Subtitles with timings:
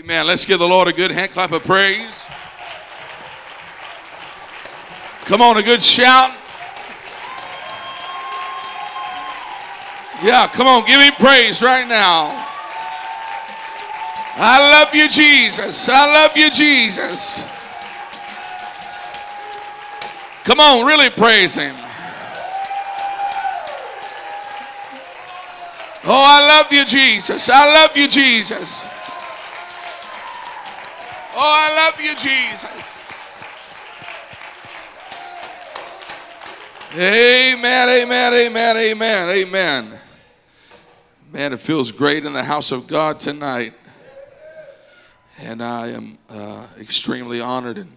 [0.00, 0.26] Amen.
[0.26, 2.24] Let's give the Lord a good hand clap of praise.
[5.26, 6.30] Come on, a good shout.
[10.24, 12.28] Yeah, come on, give him praise right now.
[14.36, 15.86] I love you, Jesus.
[15.90, 17.42] I love you, Jesus.
[20.44, 21.74] Come on, really praise him.
[26.06, 27.50] Oh, I love you, Jesus.
[27.50, 28.99] I love you, Jesus.
[31.42, 33.10] Oh, I love you, Jesus.
[36.94, 39.98] Amen, amen, amen, amen, amen.
[41.32, 43.72] Man, it feels great in the house of God tonight.
[45.38, 47.90] And I am uh, extremely honored and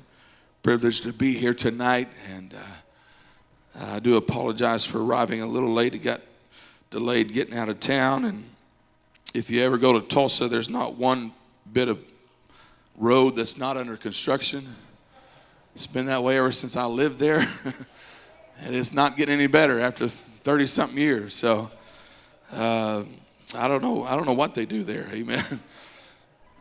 [0.62, 2.08] privileged to be here tonight.
[2.34, 5.94] And uh, I do apologize for arriving a little late.
[5.94, 6.22] It got
[6.92, 8.24] delayed getting out of town.
[8.24, 8.46] And
[9.34, 11.34] if you ever go to Tulsa, there's not one
[11.74, 12.00] bit of
[12.98, 14.76] road that's not under construction.
[15.76, 17.40] It's been that way ever since I lived there.
[18.60, 21.34] and it's not getting any better after 30 something years.
[21.34, 21.72] So,
[22.52, 23.04] uh,
[23.56, 24.04] I don't know.
[24.04, 25.08] I don't know what they do there.
[25.14, 25.60] Amen.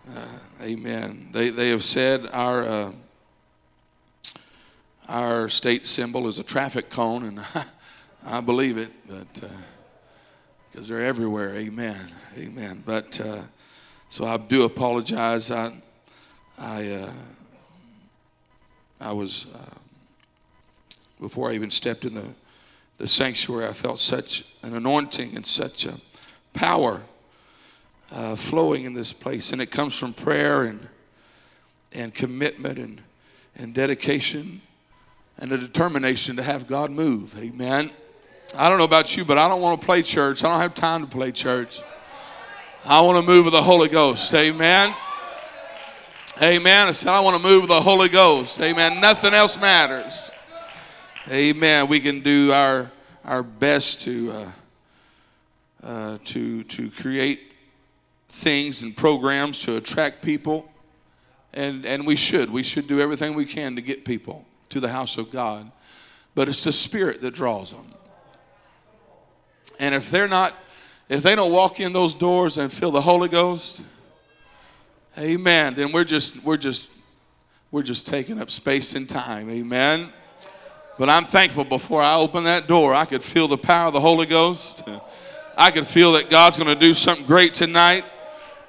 [0.09, 0.27] Uh,
[0.61, 1.29] amen.
[1.31, 2.93] They they have said our uh,
[5.09, 7.65] our state symbol is a traffic cone, and I,
[8.39, 9.33] I believe it, but
[10.69, 11.55] because uh, they're everywhere.
[11.55, 12.11] Amen.
[12.37, 12.83] Amen.
[12.85, 13.43] But uh,
[14.09, 15.53] so I do apologize.
[15.53, 15.73] I
[16.63, 17.13] I uh,
[19.01, 19.75] I was uh,
[21.21, 22.29] before I even stepped in the
[22.99, 23.67] the sanctuary.
[23.67, 26.01] I felt such an anointing and such a
[26.53, 27.03] power
[28.13, 30.89] uh, flowing in this place, and it comes from prayer and
[31.91, 33.01] and commitment and
[33.57, 34.63] and dedication
[35.39, 37.37] and a determination to have God move.
[37.39, 37.91] Amen.
[38.57, 40.45] I don't know about you, but I don't want to play church.
[40.45, 41.83] I don't have time to play church.
[42.87, 44.33] I want to move with the Holy Ghost.
[44.33, 44.95] Amen.
[46.43, 46.89] Amen.
[46.89, 48.61] I said, I want to move the Holy Ghost.
[48.61, 49.01] Amen.
[49.01, 50.31] Nothing else matters.
[51.31, 51.87] Amen.
[51.87, 52.91] We can do our,
[53.25, 54.33] our best to.
[54.33, 54.53] Uh,
[55.83, 57.41] uh, to, to create
[58.29, 60.71] things and programs to attract people.
[61.55, 62.51] And, and we should.
[62.51, 65.71] We should do everything we can to get people to the house of God.
[66.37, 67.87] But it's the Spirit that draws them.
[69.81, 70.55] And if they're not,
[71.09, 73.83] if they don't walk in those doors and feel the Holy Ghost,
[75.19, 76.91] amen, then we're just, we're just,
[77.71, 79.51] we're just taking up space and time.
[79.51, 80.13] Amen.
[80.99, 84.01] But I'm thankful before I open that door, I could feel the power of the
[84.01, 84.83] Holy Ghost.
[85.57, 88.05] I could feel that God's going to do something great tonight.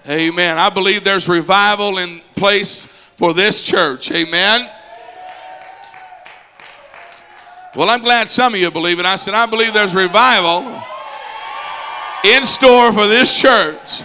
[0.09, 0.57] Amen.
[0.57, 4.11] I believe there's revival in place for this church.
[4.11, 4.69] Amen.
[7.75, 9.05] Well, I'm glad some of you believe it.
[9.05, 10.81] I said, I believe there's revival
[12.23, 14.03] in store for this church.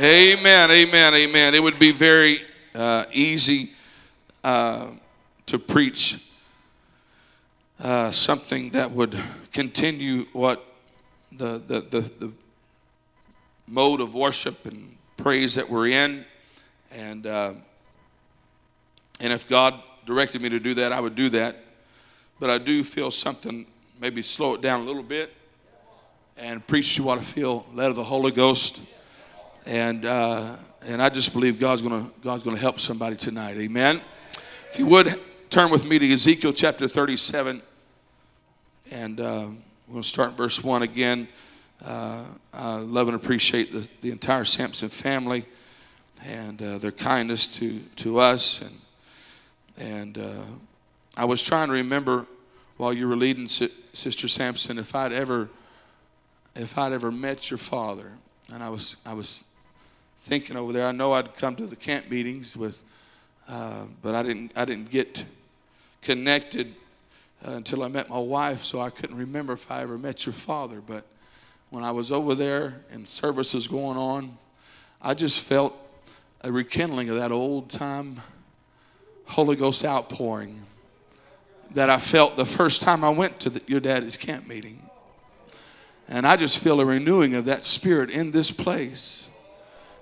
[0.00, 1.56] Amen, amen, amen.
[1.56, 2.42] It would be very
[2.72, 3.70] uh, easy
[4.44, 4.92] uh,
[5.46, 6.24] to preach
[7.80, 9.20] uh, something that would
[9.52, 10.64] continue what
[11.32, 12.32] the, the, the, the,
[13.66, 16.24] mode of worship and praise that we're in.
[16.92, 17.54] And, uh,
[19.18, 21.56] and if God directed me to do that, I would do that.
[22.38, 23.66] But I do feel something,
[24.00, 25.34] maybe slow it down a little bit
[26.36, 28.80] and preach to what I feel led of the Holy Ghost.
[29.68, 33.56] And, uh, and I just believe God's going God's gonna help somebody tonight.
[33.58, 34.00] Amen.
[34.72, 35.20] If you would
[35.50, 37.62] turn with me to Ezekiel chapter 37.
[38.90, 39.46] And uh,
[39.90, 41.28] going to start verse 1 again.
[41.84, 45.44] Uh, I love and appreciate the, the entire Sampson family
[46.24, 48.62] and uh, their kindness to, to us.
[48.62, 48.80] And,
[49.78, 50.42] and uh,
[51.16, 52.26] I was trying to remember
[52.76, 55.48] while you were leading Sister Sampson if I'd ever
[56.56, 58.12] if I'd ever met your father.
[58.52, 59.44] And I was I was
[60.18, 60.86] thinking over there.
[60.86, 62.84] I know I'd come to the camp meetings with,
[63.48, 65.24] uh, but I didn't I didn't get
[66.02, 66.74] connected
[67.46, 70.32] uh, until I met my wife, so I couldn't remember if I ever met your
[70.32, 70.80] father.
[70.80, 71.04] But
[71.70, 74.36] when I was over there and services going on,
[75.00, 75.76] I just felt
[76.42, 78.20] a rekindling of that old time
[79.26, 80.62] Holy Ghost outpouring
[81.72, 84.88] that I felt the first time I went to the, your daddy's camp meeting.
[86.08, 89.27] And I just feel a renewing of that spirit in this place.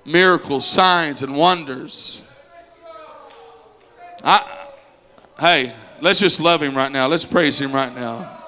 [0.07, 2.23] Miracles, signs, and wonders.
[4.23, 4.69] I,
[5.39, 7.07] hey, Let's just love him right now.
[7.07, 8.43] Let's praise him right now.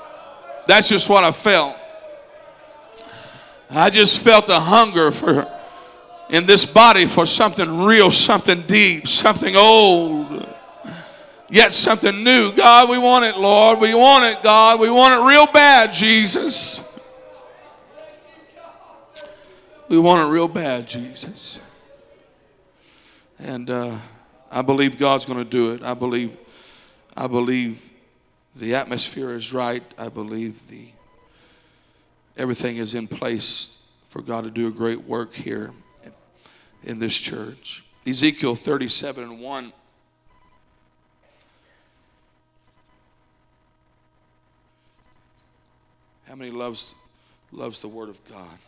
[0.67, 1.77] That's just what I felt.
[3.71, 5.51] I just felt a hunger for
[6.31, 10.47] in this body for something real, something deep, something old,
[11.49, 12.53] yet something new.
[12.55, 13.81] God, we want it, Lord.
[13.81, 14.79] We want it, God.
[14.79, 16.87] We want it real bad, Jesus.
[19.89, 21.61] We want it real bad, Jesus.
[23.39, 23.97] And uh,
[24.51, 25.83] I believe God's going to do it.
[25.83, 26.37] I believe,
[27.17, 27.89] I believe
[28.55, 29.83] the atmosphere is right.
[29.97, 30.89] I believe the
[32.37, 33.77] everything is in place
[34.09, 35.73] for God to do a great work here
[36.85, 37.83] in this church.
[38.07, 39.73] Ezekiel 37 and 1.
[46.27, 46.95] How many loves
[47.53, 48.59] loves the word of God?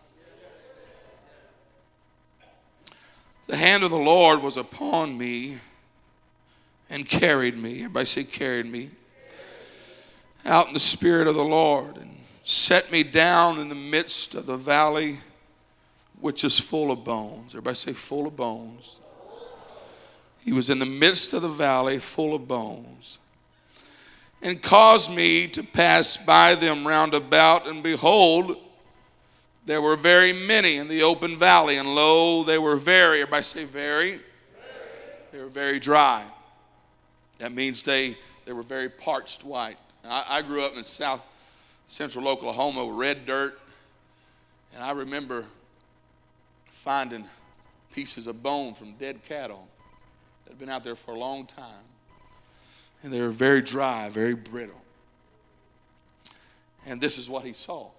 [3.50, 5.58] The hand of the Lord was upon me
[6.88, 7.78] and carried me.
[7.78, 8.90] Everybody say carried me.
[10.44, 14.46] Out in the spirit of the Lord and set me down in the midst of
[14.46, 15.18] the valley
[16.20, 17.50] which is full of bones.
[17.56, 19.00] Everybody say full of bones.
[20.44, 23.18] He was in the midst of the valley full of bones
[24.42, 28.56] and caused me to pass by them round about, and behold,
[29.70, 33.62] there were very many in the open valley, and lo, they were very, everybody say
[33.62, 34.18] very,
[35.30, 36.24] they were very dry.
[37.38, 39.76] That means they, they were very parched white.
[40.04, 41.28] I, I grew up in south
[41.86, 43.60] central Oklahoma with red dirt,
[44.74, 45.46] and I remember
[46.64, 47.24] finding
[47.94, 49.68] pieces of bone from dead cattle
[50.46, 51.84] that had been out there for a long time.
[53.04, 54.82] And they were very dry, very brittle.
[56.84, 57.90] And this is what he saw.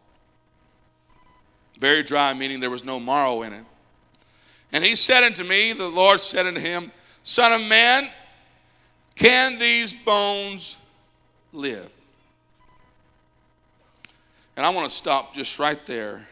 [1.81, 3.65] Very dry, meaning there was no marrow in it.
[4.71, 6.91] And he said unto me, the Lord said unto him,
[7.23, 8.07] Son of man,
[9.15, 10.77] can these bones
[11.51, 11.89] live?
[14.55, 16.27] And I want to stop just right there.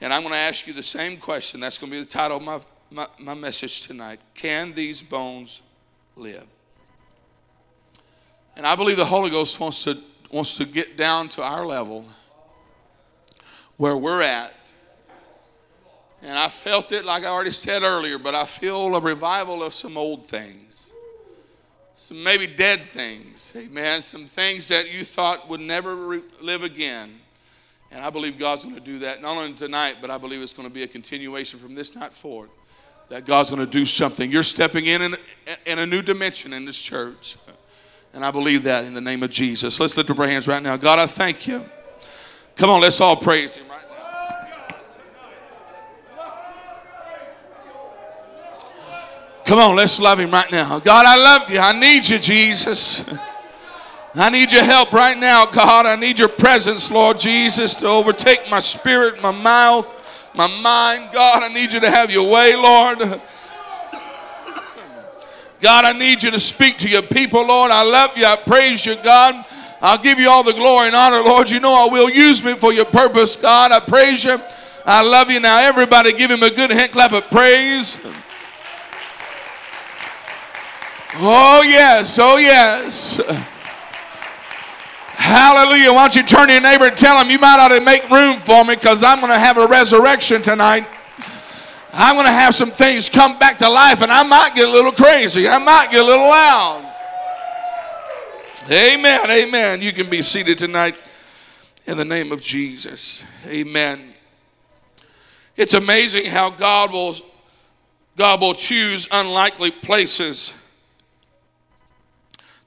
[0.00, 1.60] And I'm going to ask you the same question.
[1.60, 4.18] That's going to be the title of my, my, my message tonight.
[4.34, 5.60] Can these bones
[6.16, 6.46] live?
[8.56, 9.98] And I believe the Holy Ghost wants to,
[10.30, 12.06] wants to get down to our level
[13.76, 14.54] where we're at.
[16.22, 19.74] And I felt it, like I already said earlier, but I feel a revival of
[19.74, 20.92] some old things,
[21.96, 27.18] some maybe dead things, amen, some things that you thought would never re- live again.
[27.90, 30.52] And I believe God's going to do that, not only tonight, but I believe it's
[30.52, 32.50] going to be a continuation from this night forth.
[33.08, 34.30] That God's going to do something.
[34.30, 35.16] You're stepping in, in
[35.66, 37.36] in a new dimension in this church.
[38.14, 39.80] And I believe that in the name of Jesus.
[39.80, 40.76] Let's lift up our hands right now.
[40.76, 41.64] God, I thank you.
[42.56, 44.76] Come on, let's all praise Him right now.
[49.44, 50.78] Come on, let's love Him right now.
[50.78, 51.58] God, I love you.
[51.58, 53.04] I need you, Jesus.
[54.14, 55.86] I need your help right now, God.
[55.86, 61.10] I need your presence, Lord Jesus, to overtake my spirit, my mouth, my mind.
[61.12, 62.98] God, I need you to have your way, Lord.
[65.62, 67.70] God, I need you to speak to your people, Lord.
[67.70, 68.26] I love you.
[68.26, 69.46] I praise you, God.
[69.84, 71.50] I'll give you all the glory and honor, Lord.
[71.50, 73.72] You know I will use me for your purpose, God.
[73.72, 74.40] I praise you.
[74.86, 75.40] I love you.
[75.40, 77.98] Now, everybody give him a good hand clap of praise.
[81.16, 82.16] Oh, yes.
[82.22, 83.20] Oh, yes.
[85.14, 85.92] Hallelujah.
[85.92, 88.08] Why don't you turn to your neighbor and tell him you might ought to make
[88.08, 90.86] room for me because I'm going to have a resurrection tonight.
[91.92, 94.70] I'm going to have some things come back to life and I might get a
[94.70, 95.48] little crazy.
[95.48, 96.91] I might get a little loud.
[98.70, 99.28] Amen.
[99.28, 99.82] Amen.
[99.82, 100.96] You can be seated tonight
[101.86, 103.24] in the name of Jesus.
[103.46, 104.14] Amen.
[105.56, 107.16] It's amazing how God will
[108.16, 110.54] God will choose unlikely places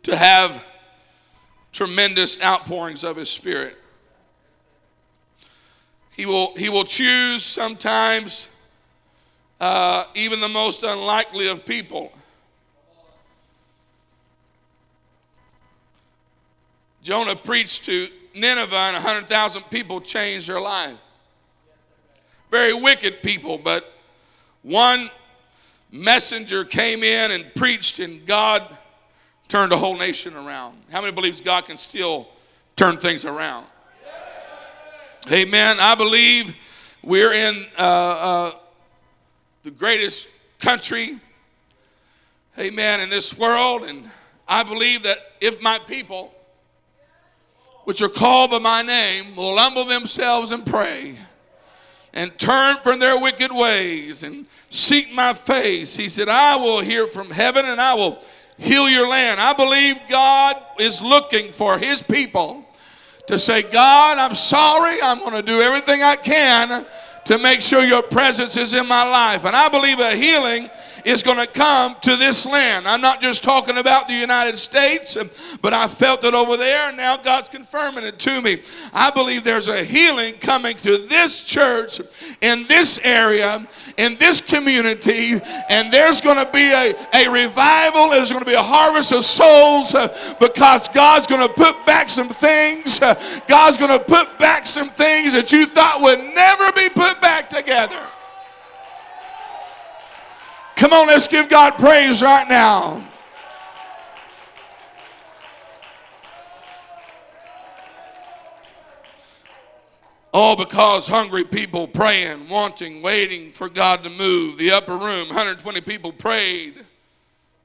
[0.04, 0.66] to have
[1.72, 3.78] tremendous outpourings of his spirit.
[6.16, 8.48] He will, he will choose sometimes
[9.62, 12.12] uh, even the most unlikely of people.
[17.06, 20.98] Jonah preached to Nineveh, and 100,000 people changed their life.
[22.50, 23.94] Very wicked people, but
[24.64, 25.12] one
[25.92, 28.76] messenger came in and preached, and God
[29.48, 30.82] turned a whole nation around.
[30.92, 32.28] How many believes God can still
[32.76, 33.68] turn things around?
[35.32, 35.78] Amen.
[35.80, 36.56] I believe
[37.04, 38.52] we're in uh, uh,
[39.62, 41.20] the greatest country,
[42.58, 43.84] amen, in this world.
[43.84, 44.10] And
[44.48, 46.35] I believe that if my people,
[47.86, 51.18] which are called by my name, will humble themselves and pray
[52.16, 57.08] and turn from their wicked ways and seek my face, he said, I will hear
[57.08, 58.24] from heaven and I will
[58.58, 59.40] heal your land.
[59.40, 62.66] I believe God is looking for his people
[63.28, 65.02] to say, God, I'm sorry.
[65.02, 66.86] I'm going to do everything I can
[67.26, 69.44] to make sure your presence is in my life.
[69.46, 70.70] And I believe a healing
[71.06, 72.88] is going to come to this land.
[72.88, 75.16] I'm not just talking about the United States,
[75.62, 78.64] but I felt it over there, and now God's confirming it to me.
[78.92, 82.02] I believe there's a healing coming through this church
[82.42, 88.10] in this area, in this community, and there's going to be a, a revival.
[88.10, 92.10] There's going to be a harvest of souls uh, because God's going to put back
[92.10, 93.00] some things.
[93.00, 93.14] Uh,
[93.48, 97.48] God's going to put back some things that you thought would never be put back
[97.48, 98.02] together.
[100.86, 103.04] Come on, let's give God praise right now.
[110.32, 114.60] All because hungry people praying, wanting, waiting for God to move.
[114.60, 116.86] The upper room, 120 people prayed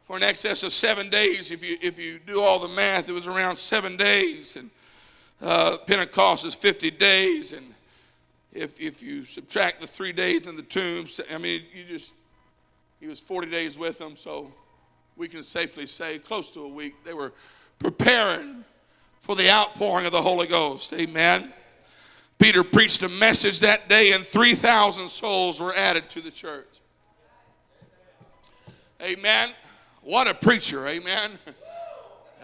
[0.07, 1.50] for an excess of seven days.
[1.50, 4.57] If you, if you do all the math, it was around seven days.
[4.57, 4.71] And
[5.43, 7.53] uh, Pentecost is 50 days.
[7.53, 7.67] And
[8.55, 12.15] if, if you subtract the three days in the tomb, I mean, you just,
[13.00, 14.16] he was 40 days with them.
[14.16, 14.52] So
[15.16, 16.95] we can safely say close to a week.
[17.04, 17.33] They were
[17.78, 18.64] preparing
[19.21, 20.92] for the outpouring of the Holy Ghost.
[20.92, 21.52] Amen.
[22.38, 26.80] Peter preached a message that day, and 3,000 souls were added to the church.
[29.02, 29.50] Amen.
[30.02, 30.87] What a preacher.
[30.87, 31.33] Amen.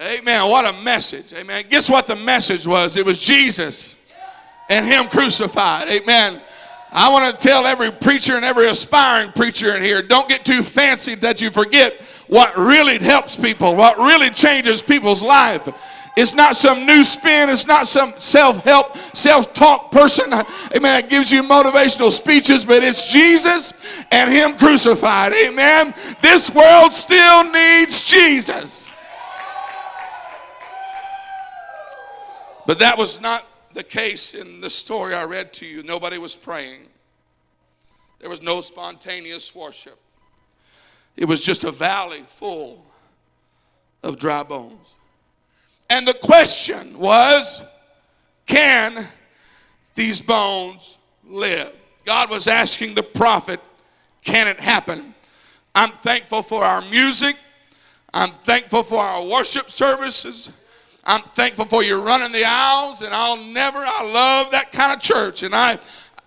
[0.01, 0.51] Amen.
[0.51, 1.33] What a message.
[1.33, 1.65] Amen.
[1.71, 2.99] Guess what the message was?
[2.99, 3.97] It was Jesus
[4.69, 5.89] and Him crucified.
[5.89, 6.43] Amen.
[6.93, 10.63] I want to tell every preacher and every aspiring preacher in here don't get too
[10.63, 15.69] fancy that you forget what really helps people, what really changes people's life.
[16.17, 17.51] It's not some new spin.
[17.51, 20.33] It's not some self help, self talk person,
[20.75, 23.75] amen, It gives you motivational speeches, but it's Jesus
[24.11, 25.35] and Him crucified.
[25.35, 25.93] Amen.
[26.23, 28.95] This world still needs Jesus.
[32.67, 33.45] But that was not
[33.77, 35.83] the case in the story I read to you.
[35.83, 36.81] Nobody was praying,
[38.19, 39.99] there was no spontaneous worship.
[41.15, 42.85] It was just a valley full
[44.03, 44.95] of dry bones.
[45.91, 47.63] And the question was
[48.47, 49.07] can
[49.95, 50.97] these bones
[51.29, 51.73] live?
[52.07, 53.61] God was asking the prophet,
[54.25, 55.15] can it happen?
[55.75, 57.37] I'm thankful for our music.
[58.15, 60.51] I'm thankful for our worship services.
[61.07, 65.01] I'm thankful for you running the aisles, and I'll never, I love that kind of
[65.01, 65.45] church.
[65.45, 65.79] And I,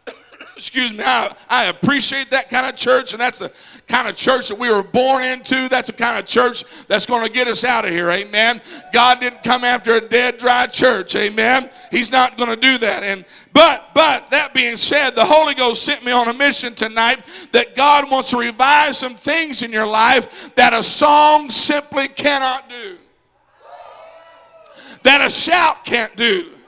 [0.55, 3.51] excuse me, I, I appreciate that kind of church, and that's the
[3.89, 5.67] kind of church that we were born into.
[5.67, 8.09] That's the kind of church that's going to get us out of here.
[8.09, 8.61] Amen.
[8.93, 11.13] God didn't come after a dead, dry church.
[11.15, 11.69] Amen.
[11.91, 13.03] He's not going to do that.
[13.03, 17.25] And but but that being said, the Holy Ghost sent me on a mission tonight
[17.51, 22.69] that God wants to revive some things in your life that a song simply cannot
[22.69, 22.98] do.
[25.03, 26.58] That a shout can't do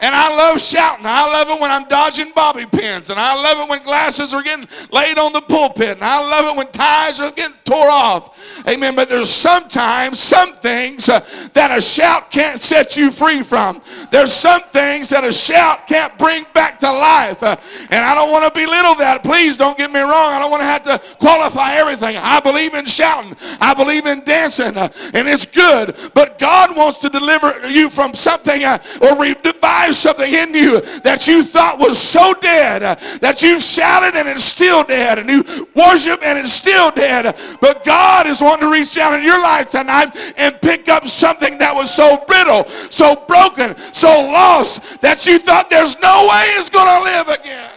[0.00, 1.06] and I love shouting.
[1.06, 3.10] I love it when I'm dodging bobby pins.
[3.10, 5.90] And I love it when glasses are getting laid on the pulpit.
[5.90, 8.64] And I love it when ties are getting tore off.
[8.68, 8.94] Amen.
[8.94, 11.20] But there's sometimes some things uh,
[11.52, 13.82] that a shout can't set you free from.
[14.10, 17.42] There's some things that a shout can't bring back to life.
[17.42, 17.56] Uh,
[17.90, 19.24] and I don't want to belittle that.
[19.24, 20.32] Please don't get me wrong.
[20.32, 22.16] I don't want to have to qualify everything.
[22.16, 23.36] I believe in shouting.
[23.60, 24.76] I believe in dancing.
[24.76, 25.96] Uh, and it's good.
[26.14, 31.26] But God wants to deliver you from something uh, or revive something in you that
[31.26, 35.42] you thought was so dead, uh, that you shouted and it's still dead, and you
[35.74, 37.36] worship and it's still dead.
[37.60, 41.58] But God is wanting to reach down in your life tonight and pick up something
[41.58, 46.70] that was so brittle, so broken, so lost that you thought there's no way it's
[46.70, 47.70] going to live again.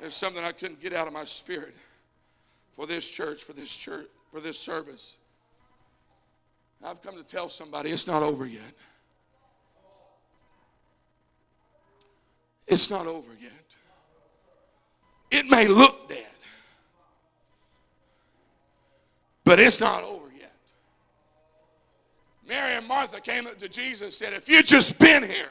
[0.00, 1.74] There's something I couldn't get out of my spirit
[2.72, 5.16] for this church, for this church, for this service.
[6.82, 8.62] I've come to tell somebody it's not over yet.
[12.66, 13.52] It's not over yet.
[15.30, 16.26] It may look dead,
[19.44, 20.52] but it's not over yet.
[22.46, 25.50] Mary and Martha came up to Jesus and said, If you'd just been here,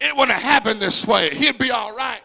[0.00, 1.34] it wouldn't have happened this way.
[1.34, 2.22] He'd be all right.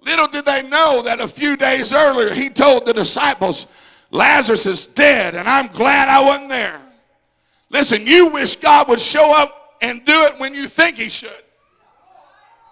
[0.00, 3.66] Little did they know that a few days earlier, he told the disciples,
[4.10, 6.80] Lazarus is dead, and I'm glad I wasn't there.
[7.70, 11.30] Listen, you wish God would show up and do it when you think He should.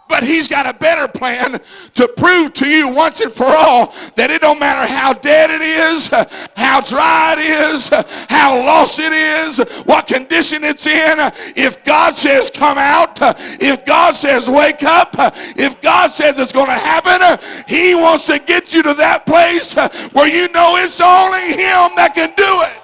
[0.09, 1.61] But he's got a better plan
[1.95, 5.61] to prove to you once and for all that it don't matter how dead it
[5.61, 6.09] is,
[6.57, 7.89] how dry it is,
[8.29, 11.19] how lost it is, what condition it's in.
[11.57, 13.19] If God says come out,
[13.61, 15.15] if God says wake up,
[15.57, 17.39] if God says it's going to happen,
[17.69, 19.75] he wants to get you to that place
[20.13, 22.83] where you know it's only him that can do it.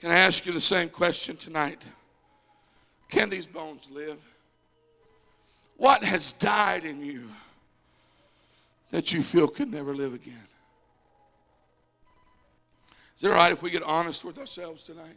[0.00, 1.82] Can I ask you the same question tonight?
[3.14, 4.18] Can these bones live?
[5.76, 7.30] What has died in you
[8.90, 10.48] that you feel could never live again?
[13.16, 15.14] Is it all right if we get honest with ourselves tonight?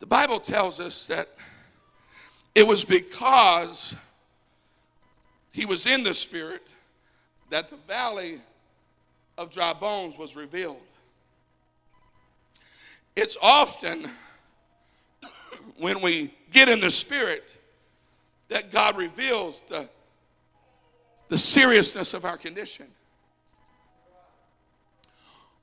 [0.00, 1.28] the Bible tells us that
[2.52, 3.94] it was because
[5.52, 6.66] he was in the Spirit
[7.50, 8.40] that the valley
[9.38, 10.80] of dry bones was revealed.
[13.18, 14.08] It's often
[15.78, 17.42] when we get in the Spirit
[18.48, 19.88] that God reveals the,
[21.28, 22.86] the seriousness of our condition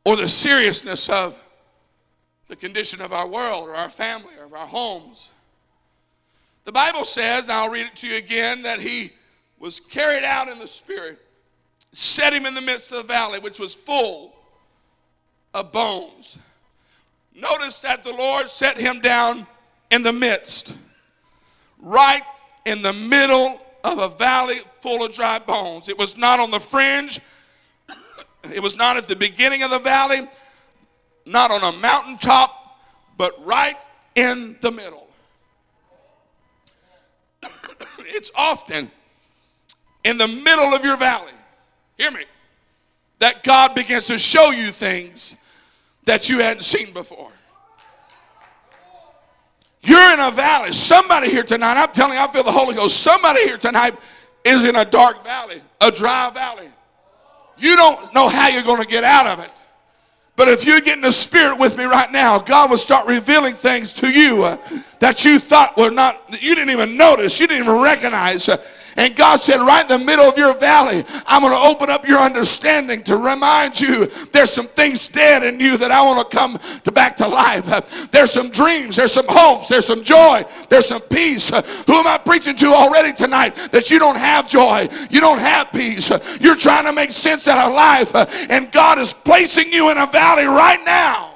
[0.04, 1.42] or the seriousness of
[2.50, 5.32] the condition of our world or our family or of our homes.
[6.66, 9.14] The Bible says, I'll read it to you again, that he
[9.60, 11.26] was carried out in the Spirit,
[11.94, 14.36] set him in the midst of the valley, which was full
[15.54, 16.38] of bones.
[17.36, 19.46] Notice that the Lord set him down
[19.92, 20.74] in the midst,
[21.80, 22.22] right
[22.66, 25.90] in the middle of a valley full of dry bones.
[25.90, 27.20] It was not on the fringe,
[28.54, 30.28] it was not at the beginning of the valley,
[31.26, 32.80] not on a mountaintop,
[33.18, 33.84] but right
[34.16, 35.08] in the middle.
[38.00, 38.90] it's often
[40.06, 41.34] in the middle of your valley,
[41.98, 42.24] hear me,
[43.20, 45.36] that God begins to show you things
[46.06, 47.32] that you hadn't seen before.
[49.82, 50.74] You're in a valley.
[50.74, 53.02] Somebody here tonight, I'm telling you, I feel the Holy Ghost.
[53.02, 53.96] Somebody here tonight
[54.44, 56.70] is in a dark valley, a dry valley.
[57.58, 59.52] You don't know how you're going to get out of it.
[60.36, 63.54] But if you get in the spirit with me right now, God will start revealing
[63.54, 64.58] things to you uh,
[65.00, 68.50] that you thought were not, you didn't even notice, you didn't even recognize.
[68.50, 68.58] Uh,
[68.96, 72.08] and God said, right in the middle of your valley, I'm going to open up
[72.08, 76.38] your understanding to remind you there's some things dead in you that I want to
[76.38, 78.10] come to back to life.
[78.12, 81.50] There's some dreams, there's some hopes, there's some joy, there's some peace.
[81.50, 85.72] Who am I preaching to already tonight that you don't have joy, you don't have
[85.72, 86.10] peace,
[86.40, 88.16] you're trying to make sense out of life,
[88.50, 91.36] and God is placing you in a valley right now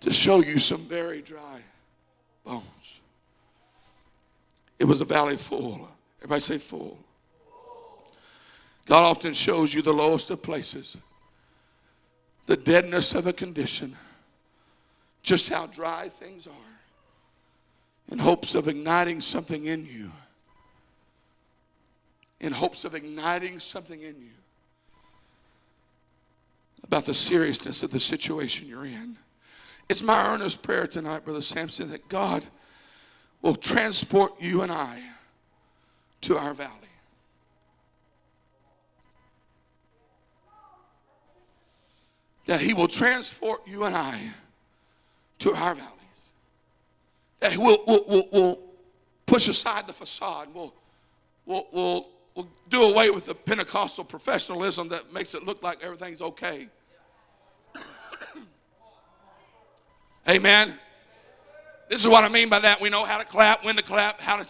[0.00, 1.60] to show you some very dry
[2.44, 3.00] bones.
[4.80, 5.86] It was a valley full.
[6.20, 6.98] Everybody say full.
[8.86, 10.96] God often shows you the lowest of places,
[12.46, 13.94] the deadness of a condition,
[15.22, 20.10] just how dry things are, in hopes of igniting something in you.
[22.40, 24.30] In hopes of igniting something in you
[26.82, 29.16] about the seriousness of the situation you're in.
[29.90, 32.46] It's my earnest prayer tonight, Brother Sampson, that God
[33.42, 35.02] will transport you and I
[36.22, 36.74] to our valley.
[42.46, 44.30] That He will transport you and I
[45.38, 45.90] to our valleys.
[47.40, 48.58] That we'll, we'll, we'll, we'll
[49.26, 50.48] push aside the facade.
[50.52, 50.74] We'll,
[51.46, 56.20] we'll, we'll, we'll do away with the Pentecostal professionalism that makes it look like everything's
[56.20, 56.68] okay.
[60.28, 60.78] Amen.
[61.90, 62.80] This is what I mean by that.
[62.80, 64.48] We know how to clap, when to clap, how to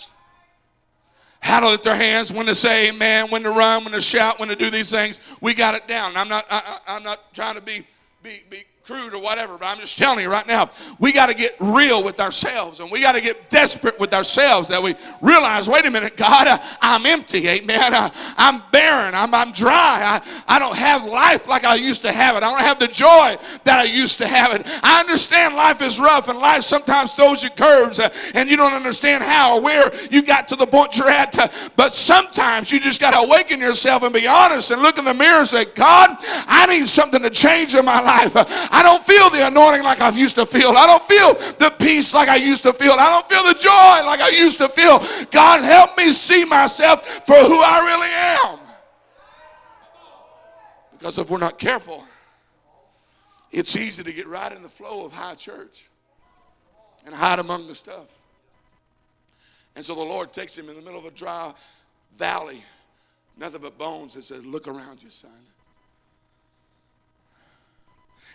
[1.41, 4.39] how to lift their hands, when to say amen, when to run, when to shout,
[4.39, 5.19] when to do these things.
[5.41, 6.15] We got it down.
[6.19, 7.87] I'm not I, am not trying to be
[8.23, 11.35] be be crude or whatever, but I'm just telling you right now, we got to
[11.35, 15.69] get real with ourselves and we got to get desperate with ourselves that we realize,
[15.69, 17.95] wait a minute, God, uh, I'm empty, amen.
[17.95, 20.21] Uh, I'm barren, I'm, I'm dry.
[20.49, 22.43] I, I don't have life like I used to have it.
[22.43, 24.67] I don't have the joy that I used to have it.
[24.83, 28.73] I understand life is rough and life sometimes throws you curves uh, and you don't
[28.73, 31.31] understand how or where you got to the point you're at.
[31.33, 35.05] To, but sometimes you just got to awaken yourself and be honest and look in
[35.05, 38.33] the mirror and say, God, I need something to change in my life.
[38.35, 40.71] I I don't feel the anointing like I used to feel.
[40.71, 42.93] I don't feel the peace like I used to feel.
[42.93, 45.05] I don't feel the joy like I used to feel.
[45.31, 48.59] God, help me see myself for who I really am.
[50.93, 52.07] Because if we're not careful,
[53.51, 55.85] it's easy to get right in the flow of high church
[57.05, 58.17] and hide among the stuff.
[59.77, 61.53] And so the Lord takes him in the middle of a dry
[62.17, 62.65] valley,
[63.37, 65.31] nothing but bones, and says, Look around you, son.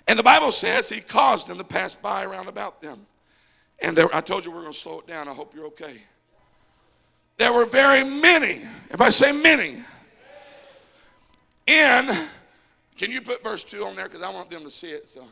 [0.07, 3.05] And the Bible says he caused them to pass by around about them.
[3.81, 5.27] And there, I told you we are going to slow it down.
[5.27, 6.01] I hope you're okay.
[7.37, 9.83] There were very many, everybody say many,
[11.67, 12.09] in,
[12.97, 14.05] can you put verse 2 on there?
[14.05, 15.09] Because I want them to see it.
[15.09, 15.25] So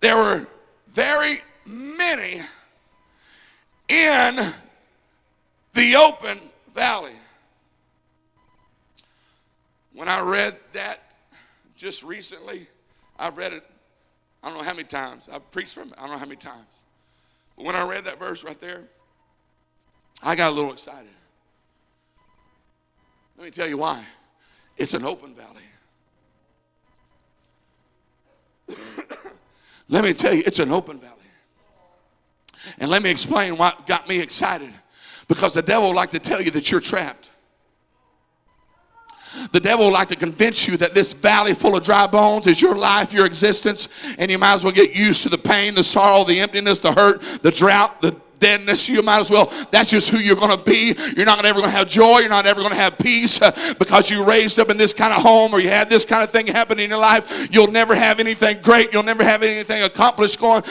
[0.00, 0.46] there were
[0.88, 2.40] very many
[3.88, 4.52] in
[5.72, 6.38] the open
[6.74, 7.12] valley.
[9.94, 11.14] When I read that
[11.76, 12.66] just recently,
[13.18, 13.64] I've read it,
[14.42, 15.28] I don't know how many times.
[15.32, 16.82] I've preached from it, I don't know how many times.
[17.56, 18.84] But when I read that verse right there,
[20.22, 21.08] I got a little excited.
[23.36, 24.04] Let me tell you why.
[24.76, 25.62] It's an open valley.
[29.88, 31.14] let me tell you, it's an open valley.
[32.78, 34.72] And let me explain what got me excited.
[35.28, 37.30] Because the devil like to tell you that you're trapped.
[39.52, 42.60] The devil will like to convince you that this valley full of dry bones is
[42.60, 43.88] your life, your existence,
[44.18, 46.92] and you might as well get used to the pain, the sorrow, the emptiness, the
[46.92, 49.52] hurt, the drought, the deadness, you might as well.
[49.70, 50.94] That's just who you're going to be.
[51.16, 52.18] You're not ever going to have joy.
[52.20, 55.12] You're not ever going to have peace uh, because you raised up in this kind
[55.12, 57.48] of home or you had this kind of thing happen in your life.
[57.52, 58.92] You'll never have anything great.
[58.92, 60.62] You'll never have anything accomplished going,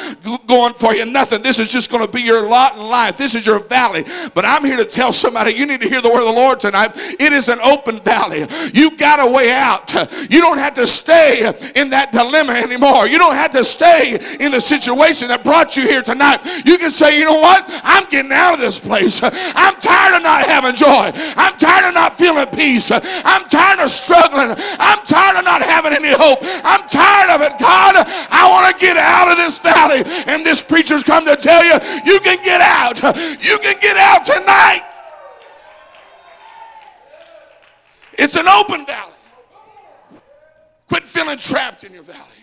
[0.48, 1.06] going for you.
[1.06, 1.42] Nothing.
[1.42, 3.18] This is just going to be your lot in life.
[3.18, 4.06] This is your valley.
[4.34, 6.60] But I'm here to tell somebody you need to hear the word of the Lord
[6.60, 6.92] tonight.
[6.96, 8.46] It is an open valley.
[8.74, 9.94] You got a way out.
[10.30, 13.08] You don't have to stay in that dilemma anymore.
[13.08, 16.42] You don't have to stay in the situation that brought you here tonight.
[16.66, 17.57] You can say, you know what?
[17.62, 17.82] What?
[17.84, 19.22] I'm getting out of this place.
[19.24, 21.12] I'm tired of not having joy.
[21.36, 22.92] I'm tired of not feeling peace.
[22.92, 24.56] I'm tired of struggling.
[24.80, 26.40] I'm tired of not having any hope.
[26.64, 27.60] I'm tired of it.
[27.60, 27.96] God,
[28.30, 30.04] I want to get out of this valley.
[30.28, 31.74] And this preacher's come to tell you,
[32.06, 33.02] you can get out.
[33.42, 34.84] You can get out tonight.
[38.14, 39.14] It's an open valley.
[40.88, 42.37] Quit feeling trapped in your valley.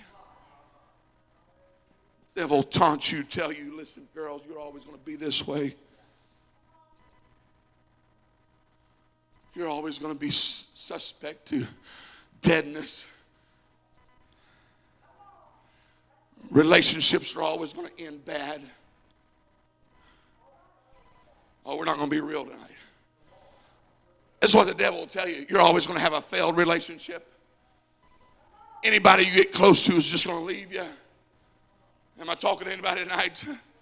[2.34, 5.76] Devil taunt you, tell you, listen, girls, you're always going to be this way.
[9.54, 11.64] You're always going to be suspect to
[12.42, 13.06] deadness.
[16.50, 18.62] Relationships are always going to end bad.
[21.64, 22.58] Oh, we're not going to be real tonight.
[24.40, 25.46] That's what the devil will tell you.
[25.48, 27.32] You're always going to have a failed relationship.
[28.82, 30.84] Anybody you get close to is just going to leave you.
[32.20, 33.44] Am I talking to anybody tonight?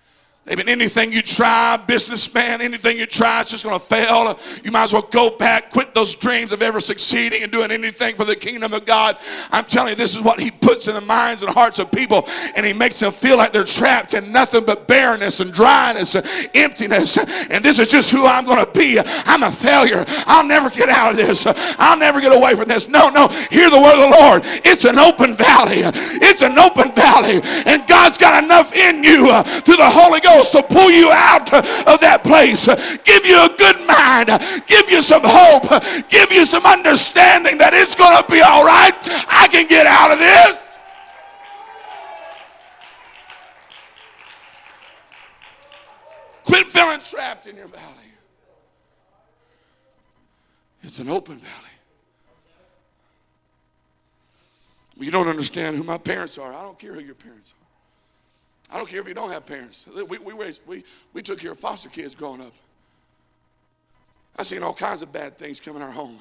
[0.51, 0.69] Amen.
[0.69, 4.37] Anything you try, businessman, anything you try, it's just going to fail.
[4.65, 8.17] You might as well go back, quit those dreams of ever succeeding and doing anything
[8.17, 9.19] for the kingdom of God.
[9.53, 12.27] I'm telling you, this is what He puts in the minds and hearts of people,
[12.57, 16.27] and He makes them feel like they're trapped in nothing but barrenness and dryness and
[16.55, 17.19] emptiness.
[17.19, 18.99] And this is just who I'm going to be.
[18.99, 20.05] I'm a failure.
[20.27, 21.47] I'll never get out of this.
[21.79, 22.89] I'll never get away from this.
[22.89, 23.29] No, no.
[23.29, 24.43] Hear the word of the Lord.
[24.65, 25.83] It's an open valley.
[26.21, 30.63] It's an open valley, and God's got enough in you through the Holy Ghost To
[30.63, 32.67] pull you out of that place,
[33.05, 34.29] give you a good mind,
[34.67, 35.69] give you some hope,
[36.09, 38.95] give you some understanding that it's going to be all right.
[39.29, 40.77] I can get out of this.
[46.45, 47.87] Quit feeling trapped in your valley.
[50.83, 51.73] It's an open valley.
[54.99, 56.53] you don't understand who my parents are.
[56.53, 57.62] I don't care who your parents are.
[58.73, 59.87] I don't care if you don't have parents.
[60.09, 60.83] We, we, raised, we,
[61.13, 62.55] we took care of foster kids growing up.
[64.39, 66.19] I've seen all kinds of bad things come in our home.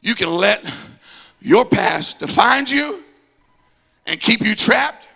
[0.00, 0.72] You can let
[1.42, 3.04] your past define you
[4.06, 5.08] and keep you trapped,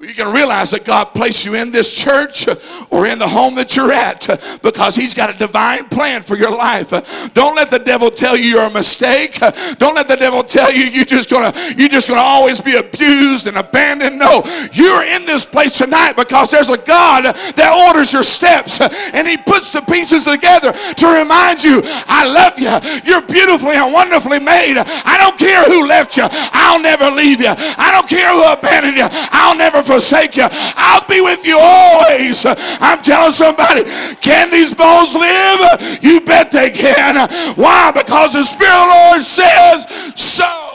[0.00, 2.46] you can realize that God placed you in this church
[2.90, 4.28] or in the home that you're at
[4.62, 6.90] because He's got a divine plan for your life.
[7.34, 9.40] Don't let the devil tell you you're a mistake.
[9.78, 13.48] Don't let the devil tell you you're just gonna you're just gonna always be abused
[13.48, 14.18] and abandoned.
[14.18, 19.26] No, you're in this place tonight because there's a God that orders your steps and
[19.26, 22.70] He puts the pieces together to remind you, I love you.
[23.04, 24.78] You're beautifully and wonderfully made.
[24.78, 26.28] I don't care who left you.
[26.30, 27.50] I'll never leave you.
[27.50, 29.08] I don't care who abandoned you.
[29.10, 30.46] I'll never forsake you.
[30.50, 32.44] I'll be with you always.
[32.46, 33.84] I'm telling somebody,
[34.20, 36.02] can these bones live?
[36.02, 37.28] You bet they can.
[37.56, 37.90] Why?
[37.90, 40.68] Because the Spirit of the Lord says so.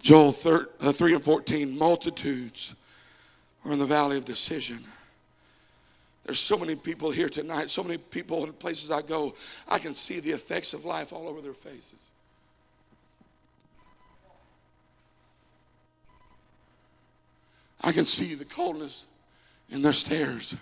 [0.00, 2.76] Joel 3, uh, 3 and 14 multitudes
[3.64, 4.84] are in the valley of decision.
[6.24, 9.34] There's so many people here tonight, so many people in places I go,
[9.68, 12.05] I can see the effects of life all over their faces.
[17.82, 19.04] I can see the coldness
[19.70, 20.56] in their stares.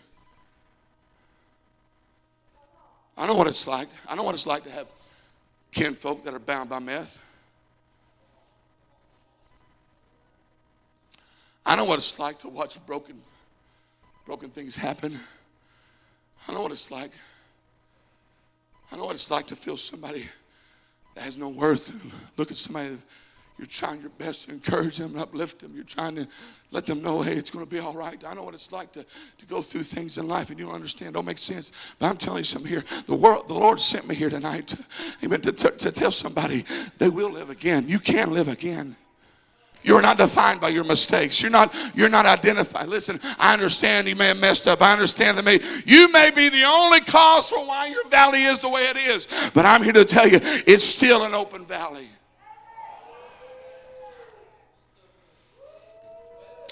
[3.17, 3.89] I know what it's like.
[4.09, 4.87] I know what it's like to have
[5.71, 7.19] kinfolk that are bound by meth.
[11.67, 13.21] I know what it's like to watch broken,
[14.27, 15.19] broken things happen.
[16.47, 17.13] I know what it's like.
[18.93, 20.29] I know what it's like to feel somebody
[21.15, 21.93] that has no worth.
[22.37, 22.99] Look at somebody
[23.57, 25.73] You're trying your best to encourage them and uplift them.
[25.77, 26.27] You're trying to
[26.73, 28.23] let them know, hey, it's going to be all right.
[28.25, 30.75] I know what it's like to, to go through things in life and you don't
[30.75, 31.15] understand.
[31.15, 31.71] Don't make sense.
[32.01, 32.85] But I'm telling you something here.
[33.07, 34.85] The world, the Lord sent me here tonight, to,
[35.25, 36.65] amen, to, to, to tell somebody
[36.99, 37.89] they will live again.
[37.89, 38.97] You can live again.
[39.85, 41.41] You're not defined by your mistakes.
[41.41, 42.89] You're not, you're not identified.
[42.89, 44.83] Listen, I understand you may have messed up.
[44.83, 48.59] I understand that may, you may be the only cause for why your valley is
[48.59, 49.29] the way it is.
[49.53, 52.09] But I'm here to tell you, it's still an open valley.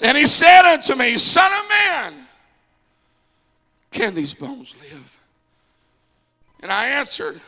[0.03, 2.13] And he said unto me, Son of man,
[3.89, 5.19] can these bones live?
[6.61, 7.39] And I answered,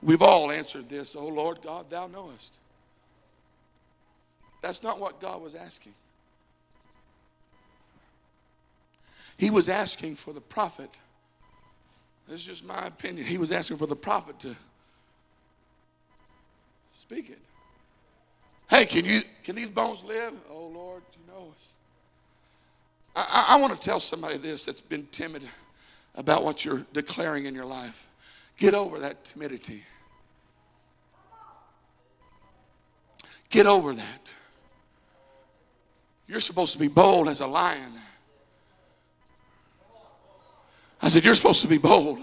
[0.00, 2.54] We've all answered this, O Lord God, thou knowest.
[4.62, 5.94] That's not what God was asking.
[9.38, 10.90] He was asking for the prophet.
[12.28, 13.26] This is just my opinion.
[13.26, 14.54] He was asking for the prophet to
[16.94, 17.38] speak it.
[18.72, 20.32] Hey, can you can these bones live?
[20.50, 21.68] Oh Lord, you know us.
[23.14, 25.42] I, I, I want to tell somebody this that's been timid
[26.14, 28.08] about what you're declaring in your life.
[28.56, 29.84] Get over that timidity.
[33.50, 34.32] Get over that.
[36.26, 37.92] You're supposed to be bold as a lion.
[41.02, 42.20] I said, You're supposed to be bold.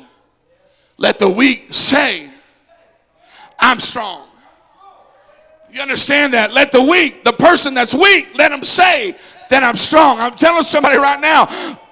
[0.98, 2.28] Let the weak say,
[3.60, 4.29] I'm strong.
[5.72, 6.54] You understand that?
[6.54, 9.16] Let the weak, the person that's weak, let him say
[9.50, 10.20] that I'm strong.
[10.20, 11.46] I'm telling somebody right now,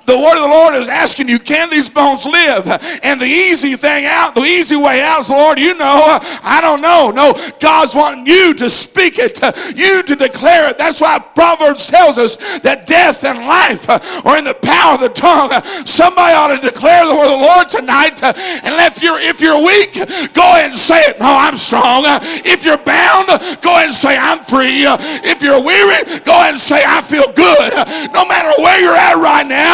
[0.08, 2.66] the word of the Lord is asking you, can these bones live?
[3.04, 6.82] And the easy thing out, the easy way out is, Lord, you know, I don't
[6.82, 7.12] know.
[7.12, 9.40] No, God's wanting you to speak it,
[9.78, 10.78] you to declare it.
[10.78, 13.88] That's why Proverbs tells us that death and life
[14.26, 15.52] are in the power of the tongue.
[15.86, 18.24] Somebody ought to declare the word of the Lord tonight.
[18.24, 19.94] And if you're if you're weak,
[20.34, 21.20] go ahead and say it.
[21.20, 22.04] No, I'm strong.
[22.48, 23.28] If you're bound,
[23.62, 24.88] go ahead and say I'm free.
[25.28, 27.74] If you're weary, go ahead and say I feel good.
[28.14, 28.97] No matter where you're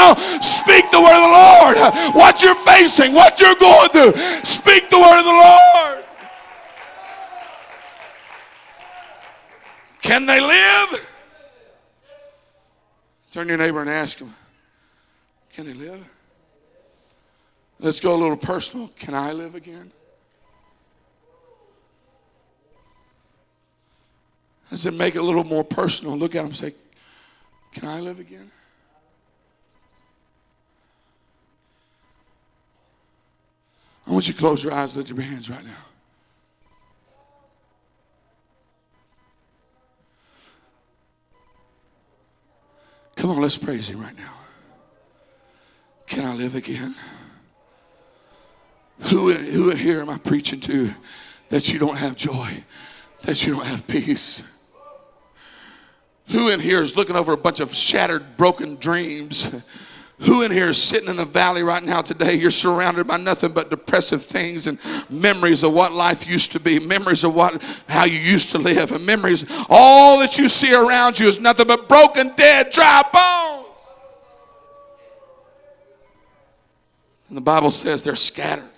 [0.03, 2.15] now, Speak the word of the Lord.
[2.15, 4.13] What you're facing, what you're going through,
[4.43, 6.03] speak the word of the Lord.
[10.01, 11.09] Can they live?
[13.31, 14.33] Turn your neighbor and ask him,
[15.53, 16.07] Can they live?
[17.79, 18.89] Let's go a little personal.
[18.95, 19.91] Can I live again?
[24.71, 26.17] I said, make it a little more personal.
[26.17, 26.73] Look at him and say,
[27.73, 28.49] Can I live again?
[34.05, 35.71] I want you to close your eyes, lift your hands right now.
[43.15, 44.33] Come on, let's praise Him right now.
[46.07, 46.95] Can I live again?
[49.03, 50.91] Who, who here am I preaching to
[51.49, 52.63] that you don't have joy,
[53.21, 54.43] that you don't have peace?
[56.29, 59.49] Who in here is looking over a bunch of shattered, broken dreams?
[60.25, 62.35] Who in here is sitting in a valley right now today?
[62.35, 66.79] You're surrounded by nothing but depressive things and memories of what life used to be,
[66.79, 69.45] memories of what how you used to live, and memories.
[69.69, 73.87] All that you see around you is nothing but broken, dead, dry bones.
[77.27, 78.69] And the Bible says they're scattered.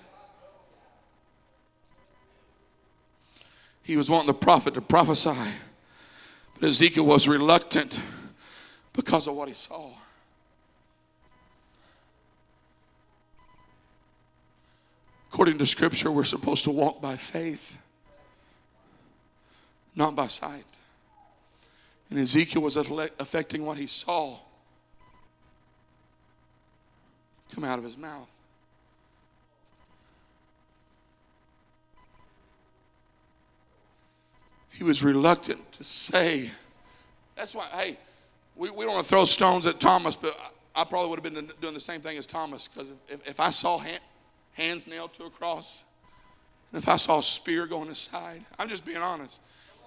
[3.84, 5.36] He was wanting the prophet to prophesy,
[6.60, 7.99] but Ezekiel was reluctant
[8.93, 9.91] because of what he saw.
[15.35, 17.77] According to Scripture, we're supposed to walk by faith,
[19.93, 20.63] not by sight.
[22.09, 24.37] And Ezekiel was affecting what he saw
[27.53, 28.29] come out of his mouth.
[34.71, 36.49] He was reluctant to say.
[37.35, 37.97] That's why, hey,
[38.55, 40.39] we, we don't want to throw stones at Thomas, but
[40.73, 43.49] I probably would have been doing the same thing as Thomas because if, if I
[43.49, 43.79] saw
[44.55, 45.83] hands nailed to a cross,
[46.71, 49.39] and if I saw a spear going aside, I'm just being honest.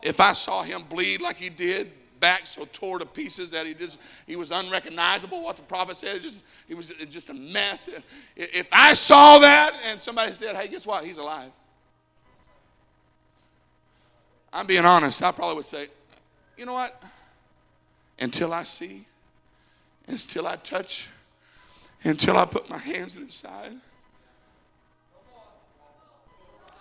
[0.02, 3.74] If I saw him bleed like he did, back so tore to pieces that he
[3.74, 5.42] just he was unrecognizable.
[5.42, 7.88] What the prophet said, it just it was just a mess.
[8.36, 11.04] If I saw that and somebody said, "Hey, guess what?
[11.04, 11.50] He's alive,"
[14.52, 15.22] I'm being honest.
[15.22, 15.88] I probably would say,
[16.56, 17.02] "You know what?
[18.18, 19.06] Until I see,
[20.06, 21.08] until I touch,
[22.02, 23.76] until I put my hands inside."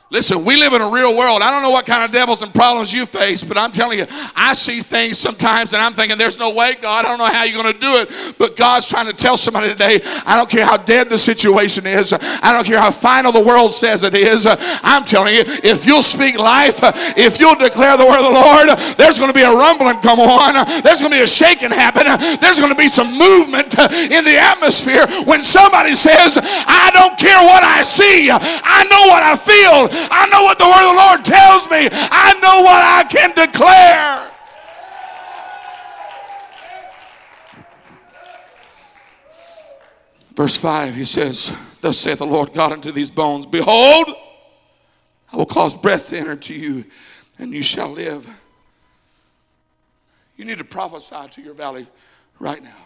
[0.10, 1.42] Listen, we live in a real world.
[1.42, 4.06] I don't know what kind of devils and problems you face, but I'm telling you,
[4.38, 7.04] I see things sometimes and I'm thinking, there's no way, God.
[7.04, 8.36] I don't know how you're going to do it.
[8.38, 12.14] But God's trying to tell somebody today, I don't care how dead the situation is.
[12.14, 14.48] I don't care how final the world says it is.
[14.50, 16.80] I'm telling you, if you'll speak life,
[17.18, 20.22] if you'll declare the word of the Lord, there's going to be a rumbling come
[20.22, 20.54] on.
[20.84, 22.06] There's going to be a shaking happen.
[22.40, 27.44] There's going to be some movement in the atmosphere when somebody says, I don't care
[27.44, 28.32] what I see.
[28.32, 29.97] I know what I feel.
[30.12, 31.90] I know what the word of the Lord tells me.
[32.12, 34.32] I know what I can declare.
[40.36, 44.08] Verse 5, he says, Thus saith the Lord God unto these bones, Behold,
[45.34, 46.86] I will cause breath to enter to you,
[47.40, 48.30] and you shall live.
[50.36, 51.88] You need to prophesy to your valley
[52.40, 52.78] right now.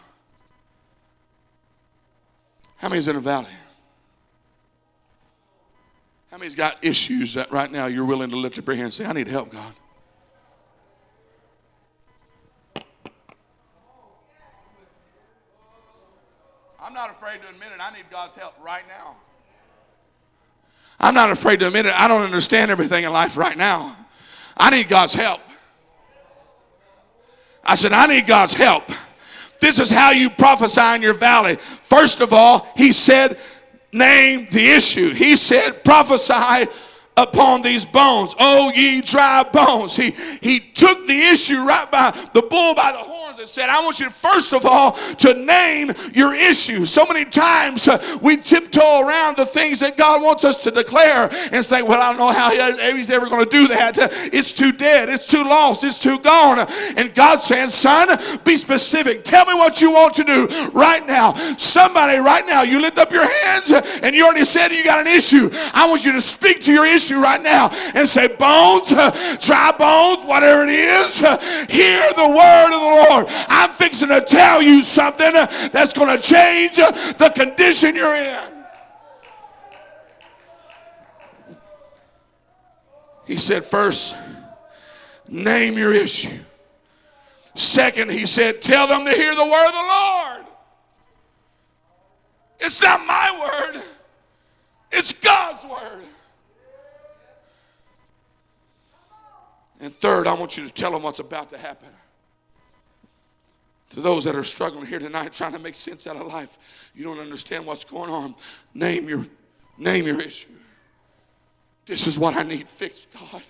[2.78, 3.52] How many is in a valley?
[6.31, 8.93] How many's got issues that right now you're willing to lift up your hand and
[8.93, 9.73] say, I need help, God?
[16.81, 17.81] I'm not afraid to admit it.
[17.81, 19.17] I need God's help right now.
[21.01, 21.93] I'm not afraid to admit it.
[21.99, 23.95] I don't understand everything in life right now.
[24.55, 25.41] I need God's help.
[27.63, 28.89] I said, I need God's help.
[29.59, 31.57] This is how you prophesy in your valley.
[31.57, 33.37] First of all, he said,
[33.93, 35.13] name the issue.
[35.13, 36.69] He said, prophesy
[37.17, 38.36] upon these bones.
[38.39, 39.95] Oh, ye dry bones.
[39.95, 43.84] He, he took the issue right by the bull by the horns and said, I
[43.84, 46.86] want you first of all to name your issue.
[46.86, 51.27] So many times uh, we tiptoe around the things that God wants us to declare
[51.51, 52.51] and say, Well, I don't know how
[52.95, 53.97] he's ever going to do that.
[54.32, 55.10] It's too dead.
[55.10, 55.84] It's too lost.
[55.84, 56.67] It's too gone.
[56.95, 59.23] And God saying, Son, be specific.
[59.23, 61.34] Tell me what you want to do right now.
[61.58, 63.71] Somebody right now, you lift up your hands
[64.04, 65.49] and you already said you got an issue.
[65.73, 70.25] I want you to speak to your issue right now and say, Bones, dry bones,
[70.25, 71.19] whatever it is,
[71.71, 73.30] hear the word of the Lord.
[73.47, 75.31] I'm fixing to tell you something
[75.71, 78.65] that's going to change the condition you're in.
[83.25, 84.17] He said, First,
[85.27, 86.37] name your issue.
[87.55, 90.45] Second, he said, Tell them to hear the word of the Lord.
[92.59, 93.81] It's not my word,
[94.91, 96.03] it's God's word.
[99.81, 101.89] And third, I want you to tell them what's about to happen.
[103.93, 107.04] To those that are struggling here tonight, trying to make sense out of life, you
[107.04, 108.36] don't understand what's going on.
[108.73, 109.25] Name your,
[109.77, 110.47] name your issue.
[111.86, 113.41] This is what I need fixed, God.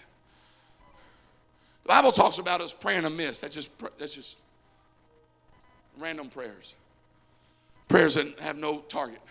[1.84, 3.41] The Bible talks about us praying amiss.
[3.41, 4.38] That's just, that's just
[5.97, 6.75] random prayers.
[7.88, 9.21] Prayers that have no target.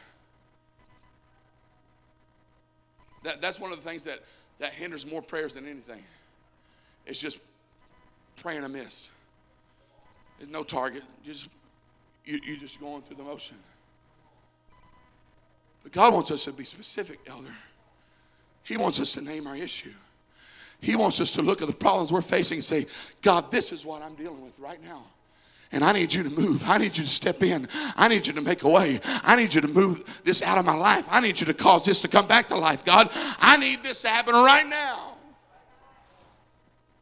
[3.23, 4.20] That, that's one of the things that,
[4.59, 6.03] that hinders more prayers than anything.
[7.07, 7.40] It's just
[8.37, 9.11] praying amiss.
[10.40, 11.05] There's no target.
[11.22, 11.50] Just
[12.24, 13.57] you, you're just going through the motion.
[15.83, 17.55] But God wants us to be specific, elder.
[18.64, 19.92] He wants us to name our issue.
[20.81, 22.87] He wants us to look at the problems we're facing and say,
[23.20, 25.05] God, this is what I'm dealing with right now.
[25.72, 26.64] And I need you to move.
[26.66, 27.68] I need you to step in.
[27.96, 28.98] I need you to make a way.
[29.05, 31.07] I need you to move this out of my life.
[31.11, 32.85] I need you to cause this to come back to life.
[32.85, 35.10] God, I need this to happen right now.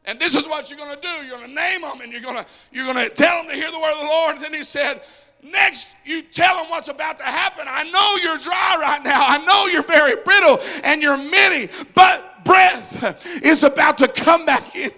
[0.09, 1.25] And this is what you're going to do.
[1.25, 3.53] You're going to name them and you're going to, you're going to tell them to
[3.53, 4.35] hear the word of the Lord.
[4.35, 5.03] And then he said,
[5.41, 7.65] Next, you tell them what's about to happen.
[7.69, 9.25] I know you're dry right now.
[9.25, 14.75] I know you're very brittle and you're many, but breath is about to come back
[14.75, 14.91] in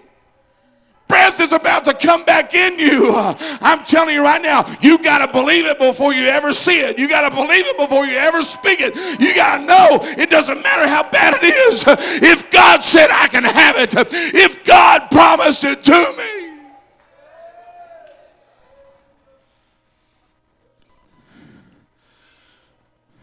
[1.12, 3.13] breath is about to come back in you.
[3.13, 6.97] I'm telling you right now, you got to believe it before you ever see it.
[6.97, 8.95] You got to believe it before you ever speak it.
[9.19, 11.84] You got to know it doesn't matter how bad it is.
[12.24, 16.38] If God said I can have it, if God promised it to me.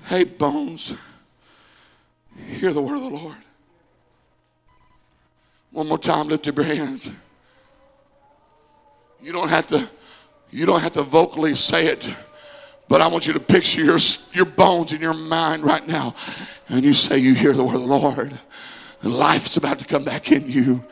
[0.04, 0.96] Hey, bones,
[2.58, 3.36] hear the word of the Lord.
[5.70, 7.10] One more time, lift up your hands.
[9.20, 9.88] You don't have to,
[10.50, 12.08] you don't have to vocally say it.
[12.88, 13.98] But I want you to picture your,
[14.32, 16.14] your bones in your mind right now.
[16.68, 18.38] And you say, You hear the word of the Lord.
[19.02, 20.84] Life's about to come back in you.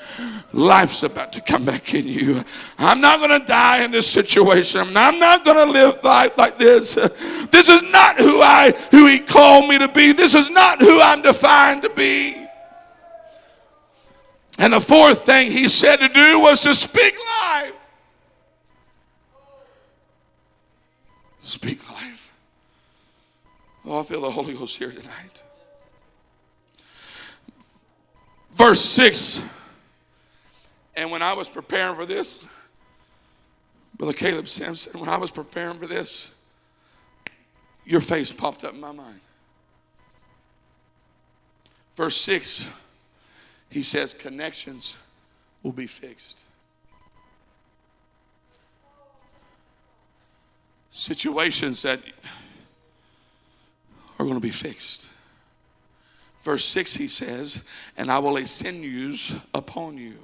[0.53, 2.45] Life's about to come back in you.
[2.79, 4.97] I'm not going to die in this situation.
[4.97, 6.95] I'm not going to live life like this.
[6.95, 10.13] This is not who I who he called me to be.
[10.13, 12.47] This is not who I'm defined to be.
[14.59, 17.76] And the fourth thing he said to do was to speak life.
[21.47, 22.37] Speak life.
[23.85, 25.43] Oh, I feel the Holy Ghost here tonight.
[28.51, 29.43] Verse 6.
[30.97, 32.45] And when I was preparing for this,
[33.97, 36.35] Brother Caleb Sampson, when I was preparing for this,
[37.85, 39.21] your face popped up in my mind.
[41.95, 42.69] Verse 6,
[43.71, 44.97] he says, connections
[45.63, 46.41] will be fixed.
[50.97, 52.01] Situations that
[54.19, 55.07] are going to be fixed.
[56.41, 57.63] Verse 6, he says,
[57.99, 60.17] And I will lay sinews upon you.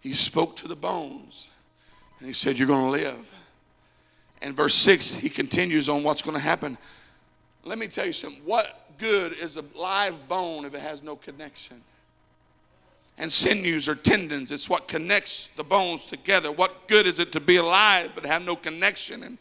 [0.00, 1.50] He spoke to the bones,
[2.18, 3.34] and he said, You're going to live.
[4.40, 6.78] And verse 6, he continues on what's going to happen.
[7.62, 8.40] Let me tell you something.
[8.46, 11.82] What good is a live bone if it has no connection?
[13.18, 16.50] And sinews or tendons, it's what connects the bones together.
[16.50, 19.22] What good is it to be alive but have no connection?
[19.22, 19.38] And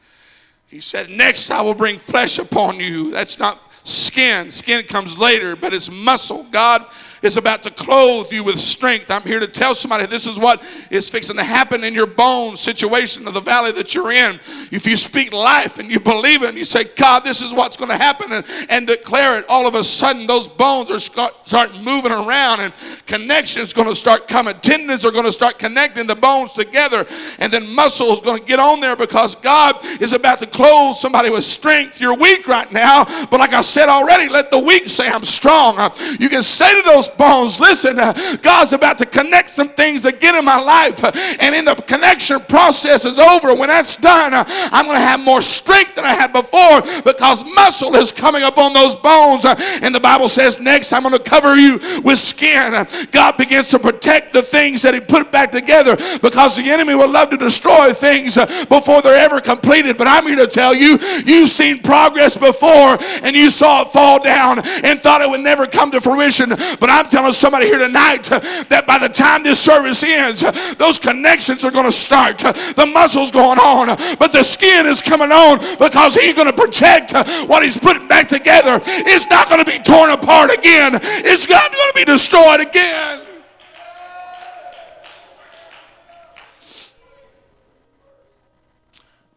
[0.67, 3.11] he said, Next, I will bring flesh upon you.
[3.11, 4.51] That's not skin.
[4.51, 6.45] Skin comes later, but it's muscle.
[6.51, 6.85] God
[7.21, 9.11] is about to clothe you with strength.
[9.11, 12.55] I'm here to tell somebody this is what is fixing to happen in your bone
[12.55, 14.35] situation of the valley that you're in.
[14.71, 17.77] If you speak life and you believe it and you say, God, this is what's
[17.77, 21.47] going to happen and, and declare it, all of a sudden those bones are start,
[21.47, 22.73] start moving around and
[23.05, 24.55] connections going to start coming.
[24.61, 27.05] Tendons are going to start connecting the bones together
[27.39, 30.95] and then muscle is going to get on there because God is about to clothe
[30.95, 31.99] somebody with strength.
[31.99, 35.77] You're weak right now, but like I said already, let the weak say, I'm strong.
[36.19, 37.59] You can say to those bones.
[37.59, 41.03] Listen, uh, God's about to connect some things again in my life.
[41.03, 45.03] Uh, and in the connection process is over, when that's done, uh, I'm going to
[45.03, 49.45] have more strength than I had before because muscle is coming upon those bones.
[49.45, 52.85] And the Bible says, next, I'm going to cover you with skin.
[53.11, 57.09] God begins to protect the things that He put back together because the enemy would
[57.09, 58.35] love to destroy things
[58.67, 59.97] before they're ever completed.
[59.97, 64.21] But I'm here to tell you, you've seen progress before and you saw it fall
[64.21, 66.49] down and thought it would never come to fruition.
[66.49, 70.51] But I'm telling somebody here tonight uh, that by the time this service ends, uh,
[70.77, 72.43] those connections are going to start.
[72.43, 73.87] Uh, the muscle's going on,
[74.17, 77.13] but the skin is coming on because he's going to protect
[77.47, 78.81] what he's putting back together.
[78.83, 83.21] It's not going to be torn apart again, it's not going to be destroyed again.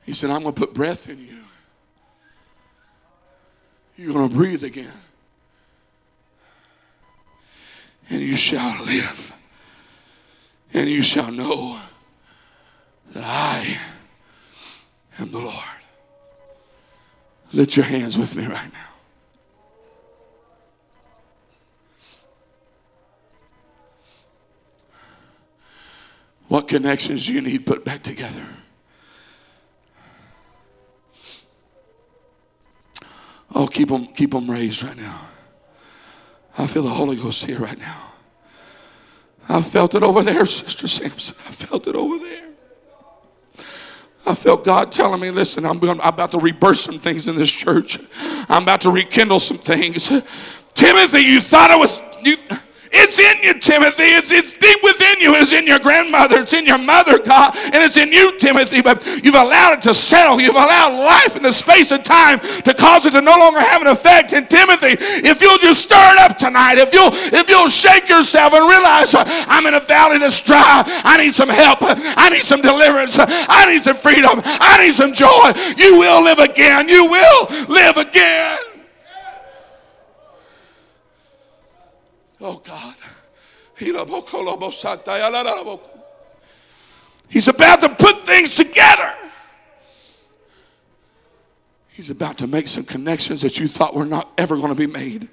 [0.04, 1.44] He said, I'm going to put breath in you.
[3.96, 5.01] You're going to breathe again
[8.12, 9.32] and you shall live,
[10.74, 11.78] and you shall know
[13.12, 13.78] that I
[15.18, 15.54] am the Lord.
[17.54, 18.78] Lift your hands with me right now.
[26.48, 28.46] What connections do you need put back together?
[33.54, 35.31] Oh, keep them, keep them raised right now.
[36.59, 38.12] I feel the Holy Ghost here right now.
[39.48, 41.34] I felt it over there, Sister Sampson.
[41.38, 42.48] I felt it over there.
[44.24, 47.50] I felt God telling me, listen, I'm, I'm about to rebirth some things in this
[47.50, 47.98] church.
[48.48, 50.09] I'm about to rekindle some things.
[50.74, 52.00] Timothy, you thought I was.
[52.22, 52.36] You,
[52.93, 54.12] it's in you, Timothy.
[54.12, 55.34] It's, it's deep within you.
[55.34, 56.40] It's in your grandmother.
[56.40, 57.57] It's in your mother, God.
[57.57, 58.82] And it's in you, Timothy.
[58.82, 60.40] But you've allowed it to settle.
[60.40, 63.80] You've allowed life in the space of time to cause it to no longer have
[63.80, 64.32] an effect.
[64.32, 68.53] And Timothy, if you'll just stir it up tonight, if you'll if you'll shake yourself
[68.53, 70.84] and realize uh, I'm in a valley that's dry.
[71.05, 71.78] I need some help.
[71.82, 73.16] I need some deliverance.
[73.18, 74.40] I need some freedom.
[74.45, 75.53] I need some joy.
[75.76, 76.88] You will live again.
[76.88, 78.71] You will live again.
[82.43, 82.97] Oh God.
[87.28, 89.14] He's about to put things together.
[91.88, 94.86] He's about to make some connections that you thought were not ever going to be
[94.86, 95.28] made.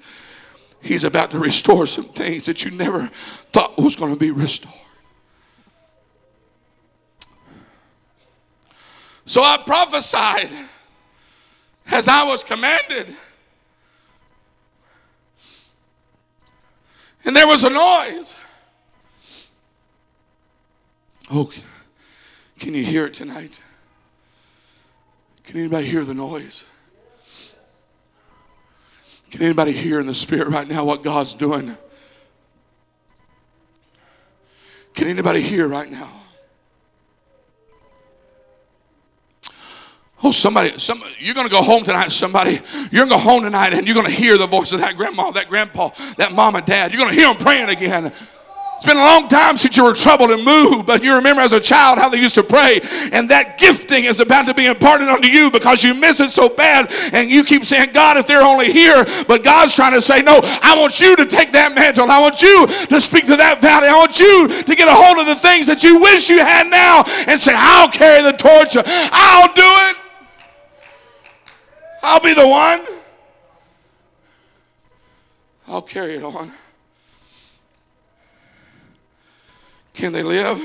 [0.82, 3.08] He's about to restore some things that you never
[3.52, 4.74] thought was going to be restored.
[9.26, 10.48] So I prophesied
[11.86, 13.14] as I was commanded.
[17.24, 18.34] And there was a noise.
[21.30, 21.52] Oh,
[22.58, 23.60] can you hear it tonight?
[25.44, 26.64] Can anybody hear the noise?
[29.30, 31.76] Can anybody hear in the spirit right now what God's doing?
[34.94, 36.19] Can anybody hear right now?
[40.22, 42.60] Oh, somebody, somebody, you're going to go home tonight, somebody.
[42.90, 44.96] You're going to go home tonight and you're going to hear the voice of that
[44.96, 46.92] grandma, that grandpa, that mom and dad.
[46.92, 48.12] You're going to hear them praying again.
[48.80, 51.52] It's been a long time since you were troubled and moved, but you remember as
[51.52, 52.80] a child how they used to pray,
[53.12, 56.48] and that gifting is about to be imparted unto you because you miss it so
[56.48, 60.22] bad, and you keep saying, God, if they're only here, but God's trying to say,
[60.22, 62.10] No, I want you to take that mantle.
[62.10, 63.86] I want you to speak to that valley.
[63.86, 66.66] I want you to get a hold of the things that you wish you had
[66.70, 68.78] now and say, I'll carry the torch.
[68.80, 69.60] I'll do
[69.92, 69.99] it.
[72.02, 72.84] I'll be the one.
[75.68, 76.50] I'll carry it on.
[79.94, 80.60] Can they live?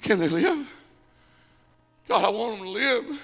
[0.00, 0.76] Can they live?
[2.08, 3.20] God, I want them to live.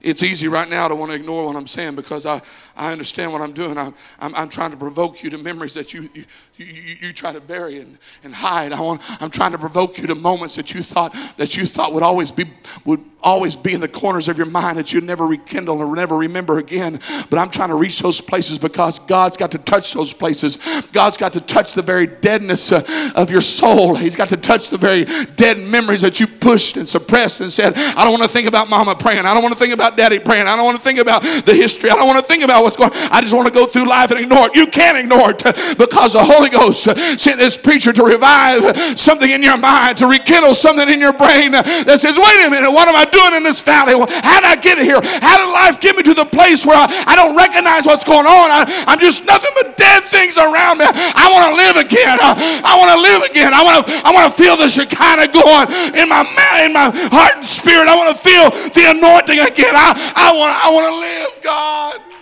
[0.00, 2.40] It's easy right now to want to ignore what I'm saying because I,
[2.76, 3.78] I understand what I'm doing.
[3.78, 6.24] I'm, I'm, I'm trying to provoke you to memories that you, you,
[6.56, 8.72] you, you, try to bury and, and hide.
[8.72, 11.92] I want, I'm trying to provoke you to moments that you thought that you thought
[11.94, 12.44] would always be
[12.84, 16.16] would always be in the corners of your mind that you'd never rekindle or never
[16.16, 17.00] remember again.
[17.28, 20.58] But I'm trying to reach those places because God's got to touch those places.
[20.92, 23.96] God's got to touch the very deadness uh, of your soul.
[23.96, 27.74] He's got to touch the very dead memories that you pushed and suppressed and said,
[27.74, 29.26] I don't want to think about mama praying.
[29.26, 30.46] I don't want to think about daddy praying.
[30.46, 31.90] I don't want to think about the history.
[31.90, 32.98] I don't want to think about what's going on.
[33.14, 34.54] I just want to go through life and ignore it.
[34.58, 35.42] You can't ignore it
[35.78, 36.90] because the Holy Ghost
[37.20, 41.52] sent this preacher to revive something in your mind, to rekindle something in your brain
[41.52, 43.36] that says, wait a minute, what am I doing?
[43.36, 43.92] in this valley?
[43.92, 45.00] How did I get here?
[45.02, 48.26] How did life get me to the place where I, I don't recognize what's going
[48.26, 48.48] on?
[48.50, 50.86] I, am just nothing but dead things around me.
[50.88, 52.18] I want to live again.
[52.20, 52.32] I,
[52.64, 53.52] I want to live again.
[53.52, 56.24] I want to I want to feel the Shekinah going in my
[56.64, 57.88] in my heart and spirit.
[57.88, 59.76] I want to feel the anointing again.
[59.76, 62.15] I, I want I want to live, God.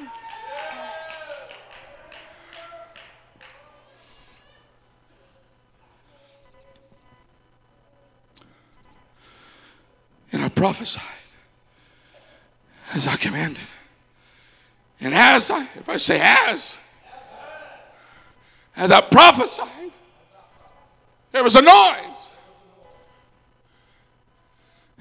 [10.35, 11.01] And I prophesied
[12.93, 13.63] as I commanded.
[15.01, 16.77] And as I, if I say as,
[18.77, 19.93] as I prophesied,
[21.31, 22.29] there was a noise.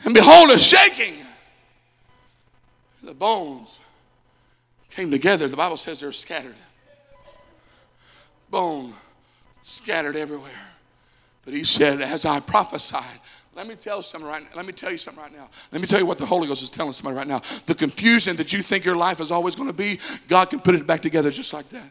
[0.06, 1.16] And behold, a shaking.
[3.02, 3.80] The bones
[4.92, 5.48] came together.
[5.48, 6.56] The Bible says they're scattered.
[8.52, 8.94] Bone
[9.64, 10.52] scattered everywhere.
[11.44, 13.20] But he said, as I prophesied,
[13.56, 14.50] let me tell something right now.
[14.56, 15.50] Let me tell you something right now.
[15.72, 17.42] Let me tell you what the Holy Ghost is telling somebody right now.
[17.66, 20.76] The confusion that you think your life is always going to be, God can put
[20.76, 21.90] it back together just like that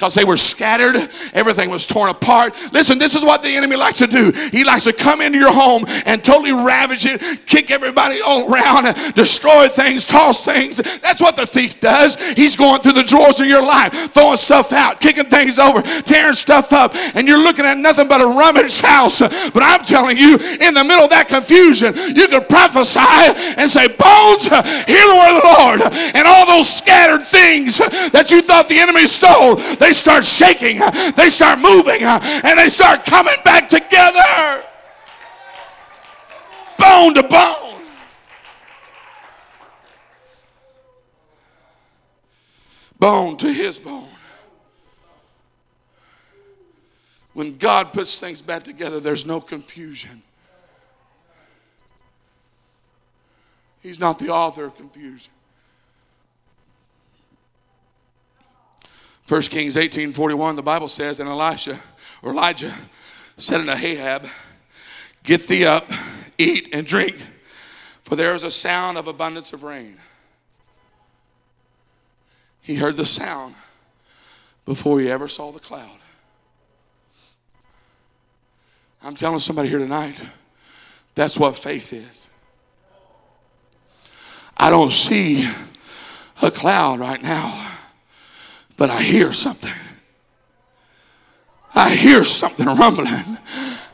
[0.00, 0.96] because they were scattered.
[1.34, 2.54] Everything was torn apart.
[2.72, 4.32] Listen, this is what the enemy likes to do.
[4.50, 8.94] He likes to come into your home and totally ravage it, kick everybody all around,
[9.14, 10.78] destroy things, toss things.
[11.00, 12.16] That's what the thief does.
[12.32, 16.32] He's going through the drawers of your life, throwing stuff out, kicking things over, tearing
[16.32, 19.20] stuff up, and you're looking at nothing but a rummage house.
[19.20, 23.00] But I'm telling you, in the middle of that confusion, you could prophesy
[23.58, 26.14] and say, Bones, hear the word of the Lord.
[26.16, 27.76] And all those scattered things
[28.12, 30.78] that you thought the enemy stole, they they start shaking,
[31.16, 34.64] they start moving, and they start coming back together.
[36.78, 37.82] Bone to bone.
[43.00, 44.06] Bone to his bone.
[47.32, 50.22] When God puts things back together, there's no confusion.
[53.80, 55.32] He's not the author of confusion.
[59.30, 61.78] 1 Kings 18 41, the Bible says, and Elisha
[62.20, 62.74] or Elijah
[63.36, 64.26] said unto Ahab,
[65.22, 65.88] Get thee up,
[66.36, 67.16] eat, and drink,
[68.02, 69.98] for there is a sound of abundance of rain.
[72.60, 73.54] He heard the sound
[74.64, 75.98] before he ever saw the cloud.
[79.00, 80.20] I'm telling somebody here tonight,
[81.14, 82.28] that's what faith is.
[84.56, 85.48] I don't see
[86.42, 87.69] a cloud right now
[88.80, 89.74] but I hear something.
[91.74, 93.36] I hear something rumbling.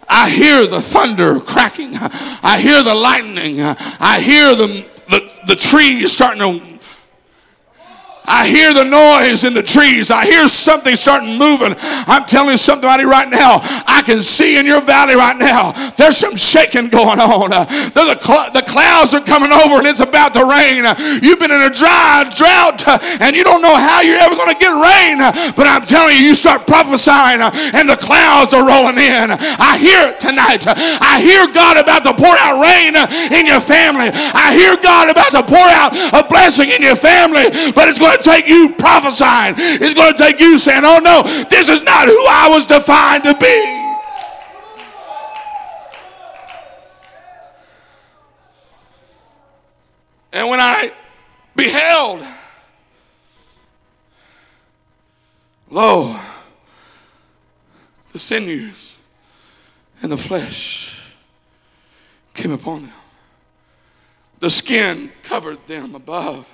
[0.08, 1.90] I hear the thunder cracking.
[1.96, 3.60] I hear the lightning.
[3.60, 6.75] I hear the, the, the trees starting to
[8.26, 10.10] I hear the noise in the trees.
[10.10, 11.74] I hear something starting moving.
[11.78, 16.36] I'm telling somebody right now, I can see in your valley right now, there's some
[16.36, 17.52] shaking going on.
[17.52, 17.64] Uh,
[17.94, 20.84] the, cl- the clouds are coming over and it's about to rain.
[20.84, 24.34] Uh, you've been in a dry drought uh, and you don't know how you're ever
[24.34, 25.18] going to get rain.
[25.54, 29.30] But I'm telling you, you start prophesying and the clouds are rolling in.
[29.30, 30.64] I hear it tonight.
[30.66, 32.94] I hear God about to pour out rain
[33.32, 34.10] in your family.
[34.12, 38.15] I hear God about to pour out a blessing in your family, but it's going
[38.16, 39.54] to take you prophesying.
[39.58, 43.24] It's going to take you saying, oh no, this is not who I was defined
[43.24, 43.82] to be.
[50.32, 50.92] And when I
[51.54, 52.26] beheld,
[55.70, 56.20] lo,
[58.12, 58.98] the sinews
[60.02, 61.14] and the flesh
[62.34, 62.92] came upon them.
[64.40, 66.52] The skin covered them above.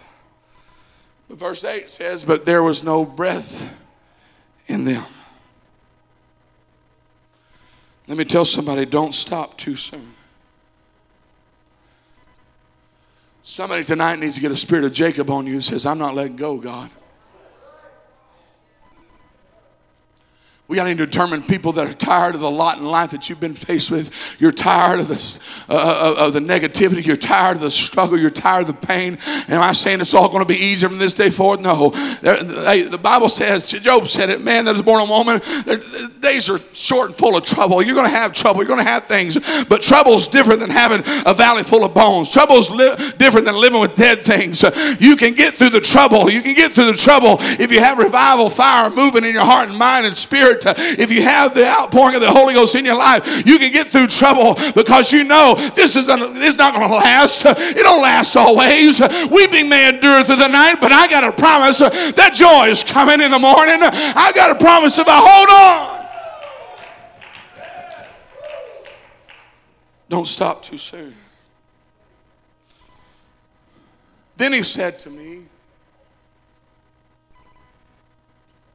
[1.33, 3.74] Verse 8 says, But there was no breath
[4.66, 5.05] in them.
[8.07, 10.14] Let me tell somebody don't stop too soon.
[13.43, 16.37] Somebody tonight needs to get a spirit of Jacob on you says, I'm not letting
[16.37, 16.91] go, God.
[20.73, 23.39] We got to determine people that are tired of the lot in life that you've
[23.39, 24.41] been faced with.
[24.41, 27.05] You're tired of this, uh, uh, of the negativity.
[27.05, 28.18] You're tired of the struggle.
[28.18, 29.18] You're tired of the pain.
[29.49, 31.61] Am I saying it's all going to be easier from this day forward?
[31.61, 31.91] No.
[31.91, 35.43] The Bible says, Job said it, man that is born a woman,
[36.20, 37.83] days are short and full of trouble.
[37.83, 38.61] You're going to have trouble.
[38.61, 39.37] You're going to have things.
[39.64, 42.33] But trouble is different than having a valley full of bones.
[42.33, 44.62] Trouble is li- different than living with dead things.
[44.99, 46.31] You can get through the trouble.
[46.31, 49.68] You can get through the trouble if you have revival fire moving in your heart
[49.68, 52.97] and mind and spirit if you have the outpouring of the Holy Ghost in your
[52.97, 56.89] life, you can get through trouble because you know this is, this is not going
[56.89, 57.45] to last.
[57.47, 59.01] It don't last always.
[59.31, 63.21] Weeping may endure through the night, but I got a promise that joy is coming
[63.21, 63.79] in the morning.
[63.83, 66.03] I got a promise if I hold on.
[70.09, 71.15] Don't stop too soon.
[74.37, 75.47] Then he said to me,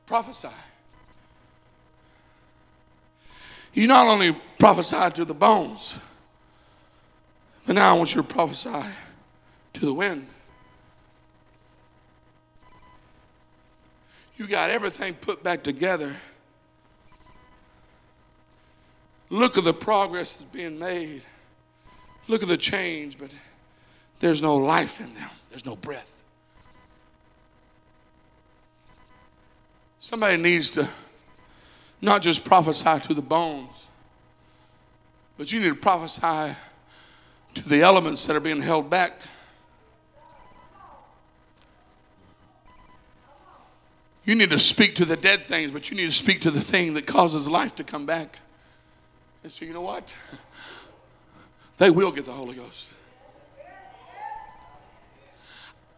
[0.08, 0.48] Prophesy.
[3.78, 6.00] You not only prophesied to the bones,
[7.68, 8.82] but now I want you to prophesy
[9.74, 10.26] to the wind.
[14.36, 16.16] You got everything put back together.
[19.30, 21.22] Look at the progress that's being made.
[22.28, 23.30] Look at the change, but
[24.20, 25.30] there's no life in them.
[25.52, 26.12] There's no breath.
[30.00, 30.90] Somebody needs to
[32.02, 33.88] not just prophesy to the bones,
[35.38, 36.56] but you need to prophesy
[37.56, 39.22] to the elements that are being held back.
[44.26, 46.62] You need to speak to the dead things, but you need to speak to the
[46.62, 48.39] thing that causes life to come back.
[49.43, 50.14] And so, you know what?
[51.78, 52.91] They will get the Holy Ghost.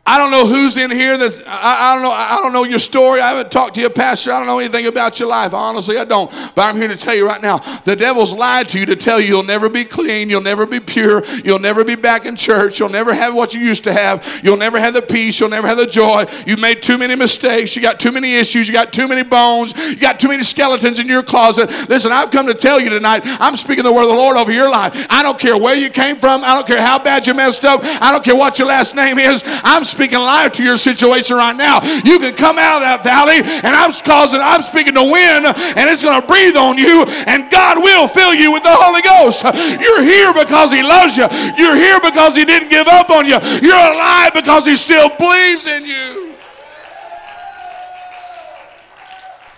[0.10, 2.80] I don't know who's in here that's, I, I, don't know, I don't know your
[2.80, 3.22] story.
[3.22, 4.32] I haven't talked to you, Pastor.
[4.32, 5.53] I don't know anything about your life.
[5.53, 6.32] Honestly, I don't.
[6.55, 9.22] But I'm here to tell you right now the devil's lied to you to tell
[9.22, 12.80] you you'll never be clean, you'll never be pure, you'll never be back in church,
[12.80, 15.68] you'll never have what you used to have, you'll never have the peace, you'll never
[15.68, 16.26] have the joy.
[16.47, 19.78] You made too many mistakes, you got too many issues, you got too many bones,
[19.78, 21.70] you got too many skeletons in your closet.
[21.88, 24.51] Listen, I've come to tell you tonight, I'm speaking the word of the Lord over
[24.51, 25.05] your life.
[25.07, 27.82] I don't care where you came from, I don't care how bad you messed up,
[27.84, 29.43] I don't care what your last name is.
[29.45, 31.84] I'm speaking speaking life to your situation right now.
[32.08, 35.86] You can come out of that valley, and I'm causing, I'm speaking to wind, and
[35.91, 39.43] it's going to breathe on you, and God will fill you with the Holy Ghost.
[39.43, 41.28] You're here because He loves you.
[41.60, 43.36] You're here because He didn't give up on you.
[43.60, 46.32] You're alive because He still believes in you.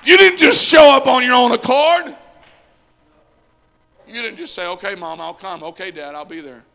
[0.03, 2.17] You didn't just show up on your own accord.
[4.07, 5.61] You didn't just say, okay, mom, I'll come.
[5.61, 6.65] Okay, dad, I'll be there.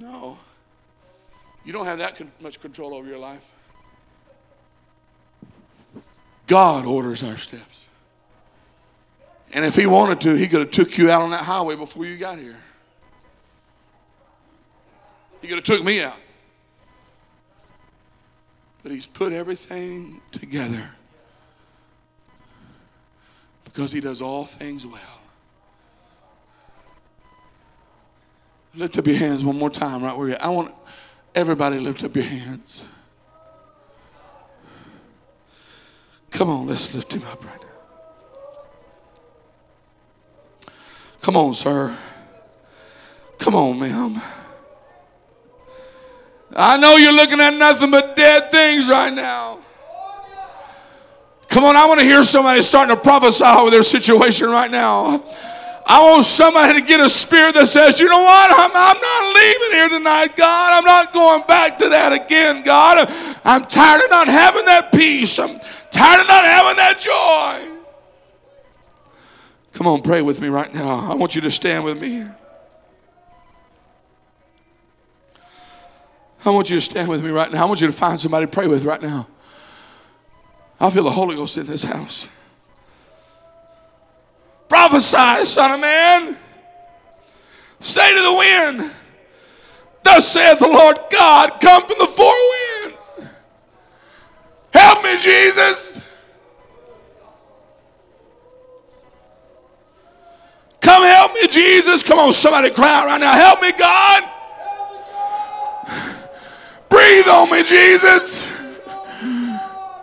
[0.00, 0.36] No.
[1.70, 3.48] You don't have that con- much control over your life.
[6.48, 7.86] God orders our steps.
[9.52, 12.04] And if he wanted to, he could have took you out on that highway before
[12.04, 12.56] you got here.
[15.40, 16.16] He could have took me out.
[18.82, 20.90] But he's put everything together
[23.62, 25.20] because he does all things well.
[28.74, 30.42] Lift up your hands one more time right where you're.
[30.42, 30.74] I want
[31.34, 32.84] Everybody lift up your hands.
[36.30, 37.66] Come on, let's lift him up right now.
[41.20, 41.96] Come on, sir.
[43.38, 44.20] Come on, ma'am.
[46.56, 49.58] I know you're looking at nothing but dead things right now.
[51.48, 55.24] Come on, I want to hear somebody starting to prophesy over their situation right now.
[55.92, 58.50] I want somebody to get a spirit that says, you know what?
[58.52, 60.72] I'm, I'm not leaving here tonight, God.
[60.72, 63.12] I'm not going back to that again, God.
[63.44, 65.36] I'm tired of not having that peace.
[65.40, 65.58] I'm
[65.90, 67.80] tired of not having that joy.
[69.72, 71.10] Come on, pray with me right now.
[71.10, 72.24] I want you to stand with me.
[76.44, 77.64] I want you to stand with me right now.
[77.64, 79.26] I want you to find somebody to pray with right now.
[80.78, 82.28] I feel the Holy Ghost in this house.
[84.80, 86.34] Prophesy, son of man.
[87.80, 88.90] Say to the wind,
[90.02, 93.36] Thus saith the Lord God, come from the four winds
[94.72, 96.00] Help me, Jesus.
[100.80, 102.02] Come help me, Jesus.
[102.02, 103.32] Come on, somebody cry out right now.
[103.32, 104.24] Help me, God.
[106.88, 108.59] Breathe on me, Jesus.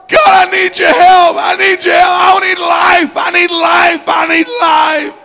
[0.08, 1.38] God, I need your help.
[1.38, 2.08] I need your help.
[2.16, 3.18] I need life.
[3.18, 4.03] I need life.
[4.08, 5.24] I need life.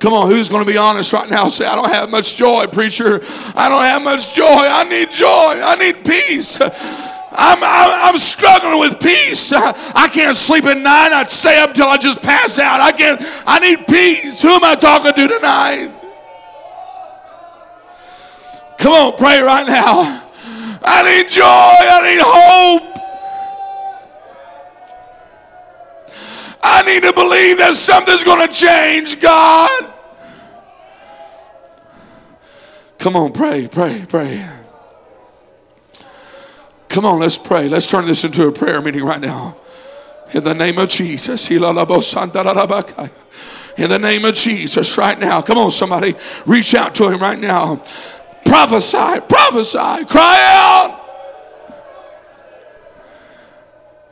[0.00, 1.48] Come on, who's going to be honest right now?
[1.48, 3.20] Say, I don't have much joy, preacher.
[3.56, 4.44] I don't have much joy.
[4.44, 5.26] I need joy.
[5.60, 6.60] I need peace.
[6.60, 9.52] I'm, I'm, I'm, struggling with peace.
[9.52, 11.12] I can't sleep at night.
[11.12, 12.80] I stay up until I just pass out.
[12.80, 14.40] I can't, I need peace.
[14.40, 15.92] Who am I talking to tonight?
[18.78, 20.27] Come on, pray right now.
[20.90, 21.44] I need joy.
[21.44, 22.98] I need hope.
[26.62, 29.94] I need to believe that something's going to change, God.
[32.98, 34.44] Come on, pray, pray, pray.
[36.88, 37.68] Come on, let's pray.
[37.68, 39.56] Let's turn this into a prayer meeting right now.
[40.34, 41.50] In the name of Jesus.
[41.50, 41.60] In
[43.88, 45.40] the name of Jesus, right now.
[45.42, 46.16] Come on, somebody.
[46.46, 47.82] Reach out to him right now.
[48.48, 51.04] Prophesy, prophesy, cry out.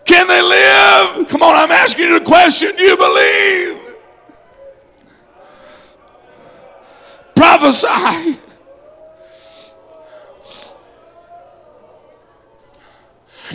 [0.04, 1.26] Can they live?
[1.28, 2.76] Come on, I'm asking you the question.
[2.76, 3.96] Do you believe?
[7.34, 8.38] Prophesy.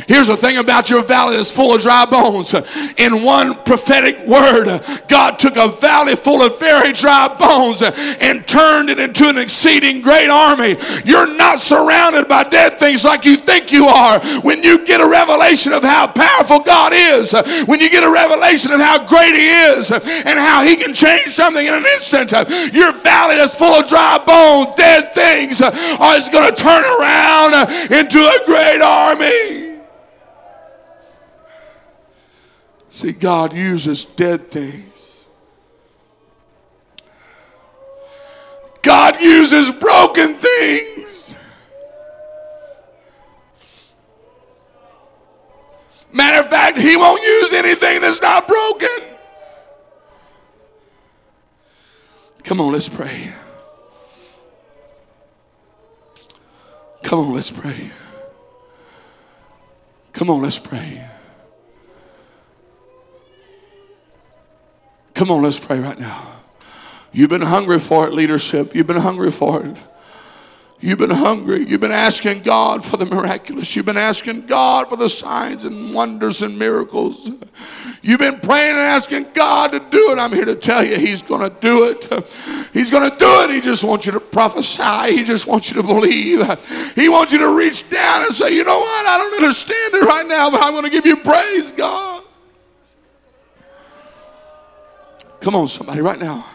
[0.08, 2.54] Here's the thing about your valley that's full of dry bones.
[2.98, 8.90] In one prophetic word, God took a valley full of very dry bones and turned
[8.90, 10.78] it into an exceeding great army.
[11.04, 14.20] You're not surrounded by dead things like you think you are.
[14.42, 17.34] When you get a revelation of how powerful God is,
[17.66, 21.30] when you get a revelation of how great He is and how He can change
[21.30, 22.32] something in an instant,
[22.74, 27.54] your valley that's full of dry bones, dead things, is going to turn around
[27.92, 29.71] into a great army.
[32.92, 35.24] See, God uses dead things.
[38.82, 41.34] God uses broken things.
[46.12, 48.90] Matter of fact, He won't use anything that's not broken.
[52.44, 53.32] Come on, let's pray.
[57.04, 57.90] Come on, let's pray.
[60.12, 61.08] Come on, let's pray.
[65.22, 66.20] Come on, let's pray right now.
[67.14, 68.74] You've been hungry for it, leadership.
[68.74, 69.78] You've been hungry for it.
[70.80, 71.64] You've been hungry.
[71.64, 73.76] You've been asking God for the miraculous.
[73.76, 77.30] You've been asking God for the signs and wonders and miracles.
[78.02, 80.18] You've been praying and asking God to do it.
[80.18, 82.26] I'm here to tell you, He's going to do it.
[82.74, 83.52] He's going to do it.
[83.52, 85.18] He just wants you to prophesy.
[85.18, 86.40] He just wants you to believe.
[86.96, 89.06] He wants you to reach down and say, you know what?
[89.06, 92.11] I don't understand it right now, but I'm going to give you praise, God.
[95.42, 96.46] Come on, somebody, right now.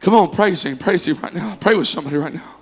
[0.00, 1.56] Come on, praise Him, praise Him right now.
[1.56, 2.56] Pray with somebody right now.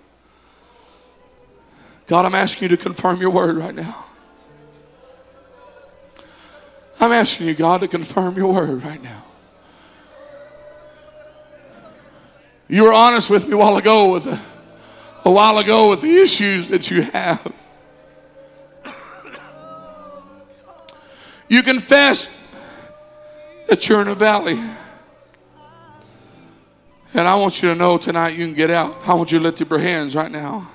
[2.06, 4.04] God, I'm asking you to confirm your word right now.
[7.00, 9.24] I'm asking you, God, to confirm your word right now.
[12.68, 14.38] You were honest with me a while ago with a,
[15.24, 17.52] a while ago with the issues that you have.
[21.48, 22.30] You confessed
[23.68, 24.58] that you're in a valley.
[27.14, 28.96] And I want you to know tonight you can get out.
[29.06, 30.68] I want you to lift up your hands right now.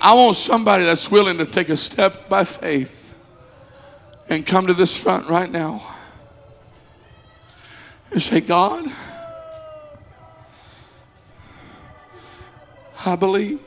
[0.00, 3.14] I want somebody that's willing to take a step by faith
[4.28, 5.82] and come to this front right now
[8.10, 8.86] and say, God,
[13.06, 13.60] I believe.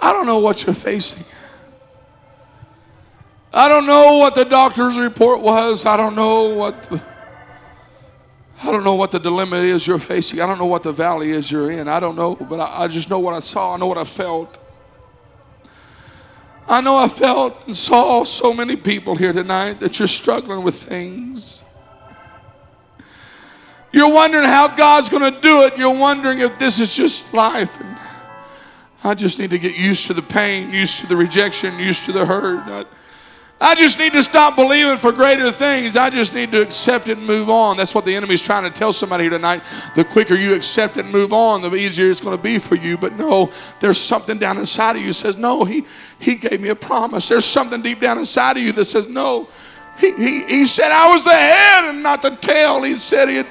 [0.00, 1.24] I don't know what you're facing.
[3.56, 5.86] I don't know what the doctor's report was.
[5.86, 7.00] I don't know what the,
[8.64, 10.40] I don't know what the dilemma is you're facing.
[10.40, 11.86] I don't know what the valley is you're in.
[11.86, 13.74] I don't know, but I, I just know what I saw.
[13.74, 14.58] I know what I felt.
[16.66, 20.74] I know I felt and saw so many people here tonight that you're struggling with
[20.74, 21.62] things.
[23.92, 25.78] You're wondering how God's going to do it.
[25.78, 27.80] You're wondering if this is just life.
[27.80, 27.96] And
[29.04, 32.12] I just need to get used to the pain, used to the rejection, used to
[32.12, 32.64] the hurt.
[32.66, 32.86] I
[33.72, 35.96] just need to stop believing for greater things.
[35.96, 37.76] I just need to accept it and move on.
[37.76, 39.62] That's what the enemy's trying to tell somebody here tonight.
[39.94, 42.74] The quicker you accept it and move on, the easier it's going to be for
[42.74, 42.98] you.
[42.98, 45.84] But no, there's something down inside of you says, No, he,
[46.18, 47.28] he gave me a promise.
[47.28, 49.48] There's something deep down inside of you that says, No.
[49.98, 52.82] He, he, he said I was the head and not the tail.
[52.82, 53.44] He said he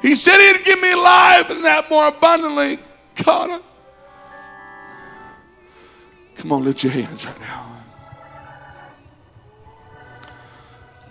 [0.00, 2.78] He said he'd give me life and that more abundantly.
[3.22, 3.60] God, I-
[6.34, 7.71] come on, lift your hands right now.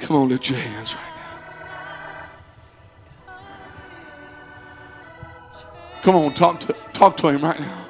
[0.02, 1.12] Come on, lift your hands right now.
[6.02, 7.86] Come on, talk to talk to him right now.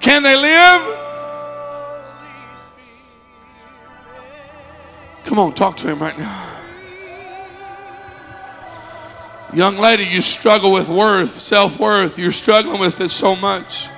[0.00, 1.00] Can they live?
[5.24, 6.50] Come on, talk to him right now.
[9.52, 12.18] Young lady, you struggle with worth, self worth.
[12.18, 13.88] You're struggling with it so much.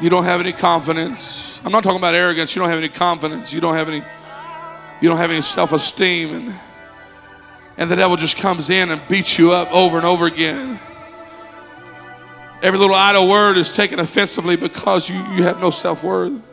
[0.00, 1.60] You don't have any confidence.
[1.64, 2.56] I'm not talking about arrogance.
[2.56, 3.52] You don't have any confidence.
[3.52, 4.02] You don't have any.
[5.02, 6.54] You don't have any self-esteem, and
[7.76, 10.78] and the devil just comes in and beats you up over and over again.
[12.62, 16.46] Every little idle word is taken offensively because you, you have no self-worth.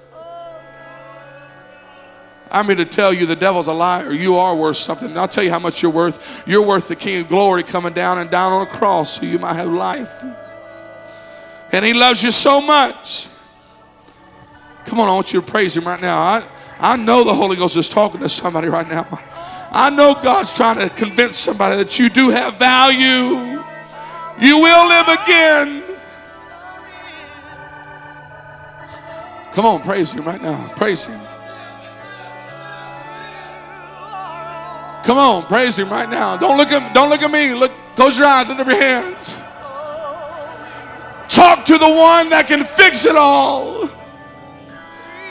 [2.49, 4.13] I'm here to tell you the devil's a liar.
[4.13, 5.09] You are worth something.
[5.09, 6.47] And I'll tell you how much you're worth.
[6.47, 9.37] You're worth the King of Glory coming down and down on a cross so you
[9.37, 10.23] might have life.
[11.73, 13.27] And he loves you so much.
[14.87, 16.17] Come on, I want you to praise him right now.
[16.17, 16.43] I,
[16.79, 19.05] I know the Holy Ghost is talking to somebody right now.
[19.69, 23.61] I know God's trying to convince somebody that you do have value.
[24.39, 25.83] You will live again.
[29.51, 30.71] Come on, praise him right now.
[30.77, 31.19] Praise him.
[35.03, 36.37] Come on, praise him right now.
[36.37, 37.53] Don't look at don't look at me.
[37.53, 39.35] Look, close your eyes, lift up your hands.
[41.27, 43.96] Talk to the one that can fix it all.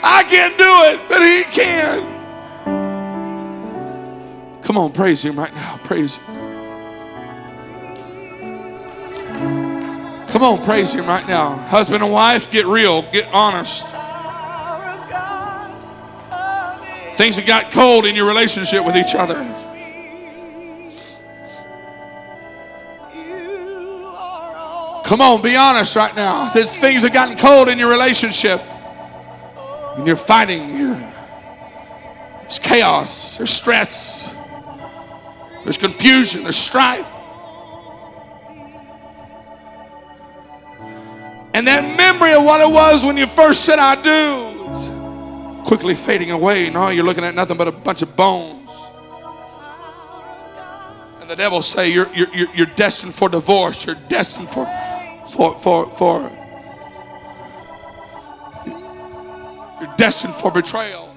[0.03, 2.15] I can't do it, but he can.
[4.61, 5.77] Come on, praise him right now.
[5.83, 6.25] Praise him.
[10.27, 11.55] Come on, praise him right now.
[11.55, 13.85] Husband and wife, get real, get honest.
[17.17, 19.35] Things have got cold in your relationship with each other.
[25.05, 26.49] Come on, be honest right now.
[26.49, 28.61] Things have gotten cold in your relationship.
[29.97, 30.77] And you're fighting.
[32.41, 33.37] There's chaos.
[33.37, 34.33] There's stress.
[35.63, 36.43] There's confusion.
[36.43, 37.11] There's strife.
[41.53, 45.95] And that memory of what it was when you first said I do is quickly
[45.95, 46.69] fading away.
[46.69, 48.69] Now you're looking at nothing but a bunch of bones.
[51.19, 53.85] And the devil say you're, you're, you're you're destined for divorce.
[53.85, 54.65] You're destined for,
[55.31, 56.46] for, for, for,
[59.97, 61.13] destined for betrayal.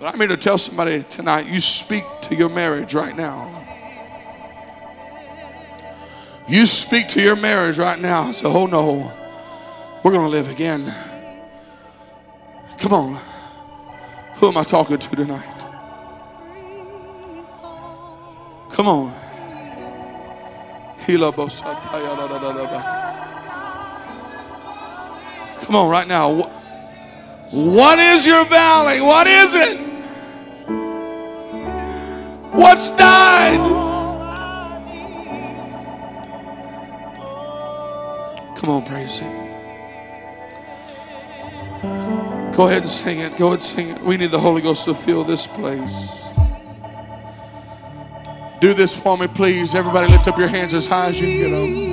[0.00, 3.58] But I'm here to tell somebody tonight, you speak to your marriage right now.
[6.48, 8.32] You speak to your marriage right now.
[8.32, 9.12] Say, oh no,
[10.02, 10.92] we're going to live again.
[12.78, 13.20] Come on.
[14.36, 15.44] Who am I talking to tonight?
[18.70, 19.12] Come on.
[25.60, 26.50] Come on, right now.
[27.50, 29.00] Wh- What is your valley?
[29.00, 29.78] What is it?
[32.52, 33.58] What's died?
[38.56, 39.48] Come on, praise Him.
[42.52, 43.36] Go ahead and sing it.
[43.38, 44.02] Go ahead and sing it.
[44.02, 46.26] We need the Holy Ghost to fill this place.
[48.60, 49.74] Do this for me, please.
[49.74, 51.89] Everybody lift up your hands as high as you can get.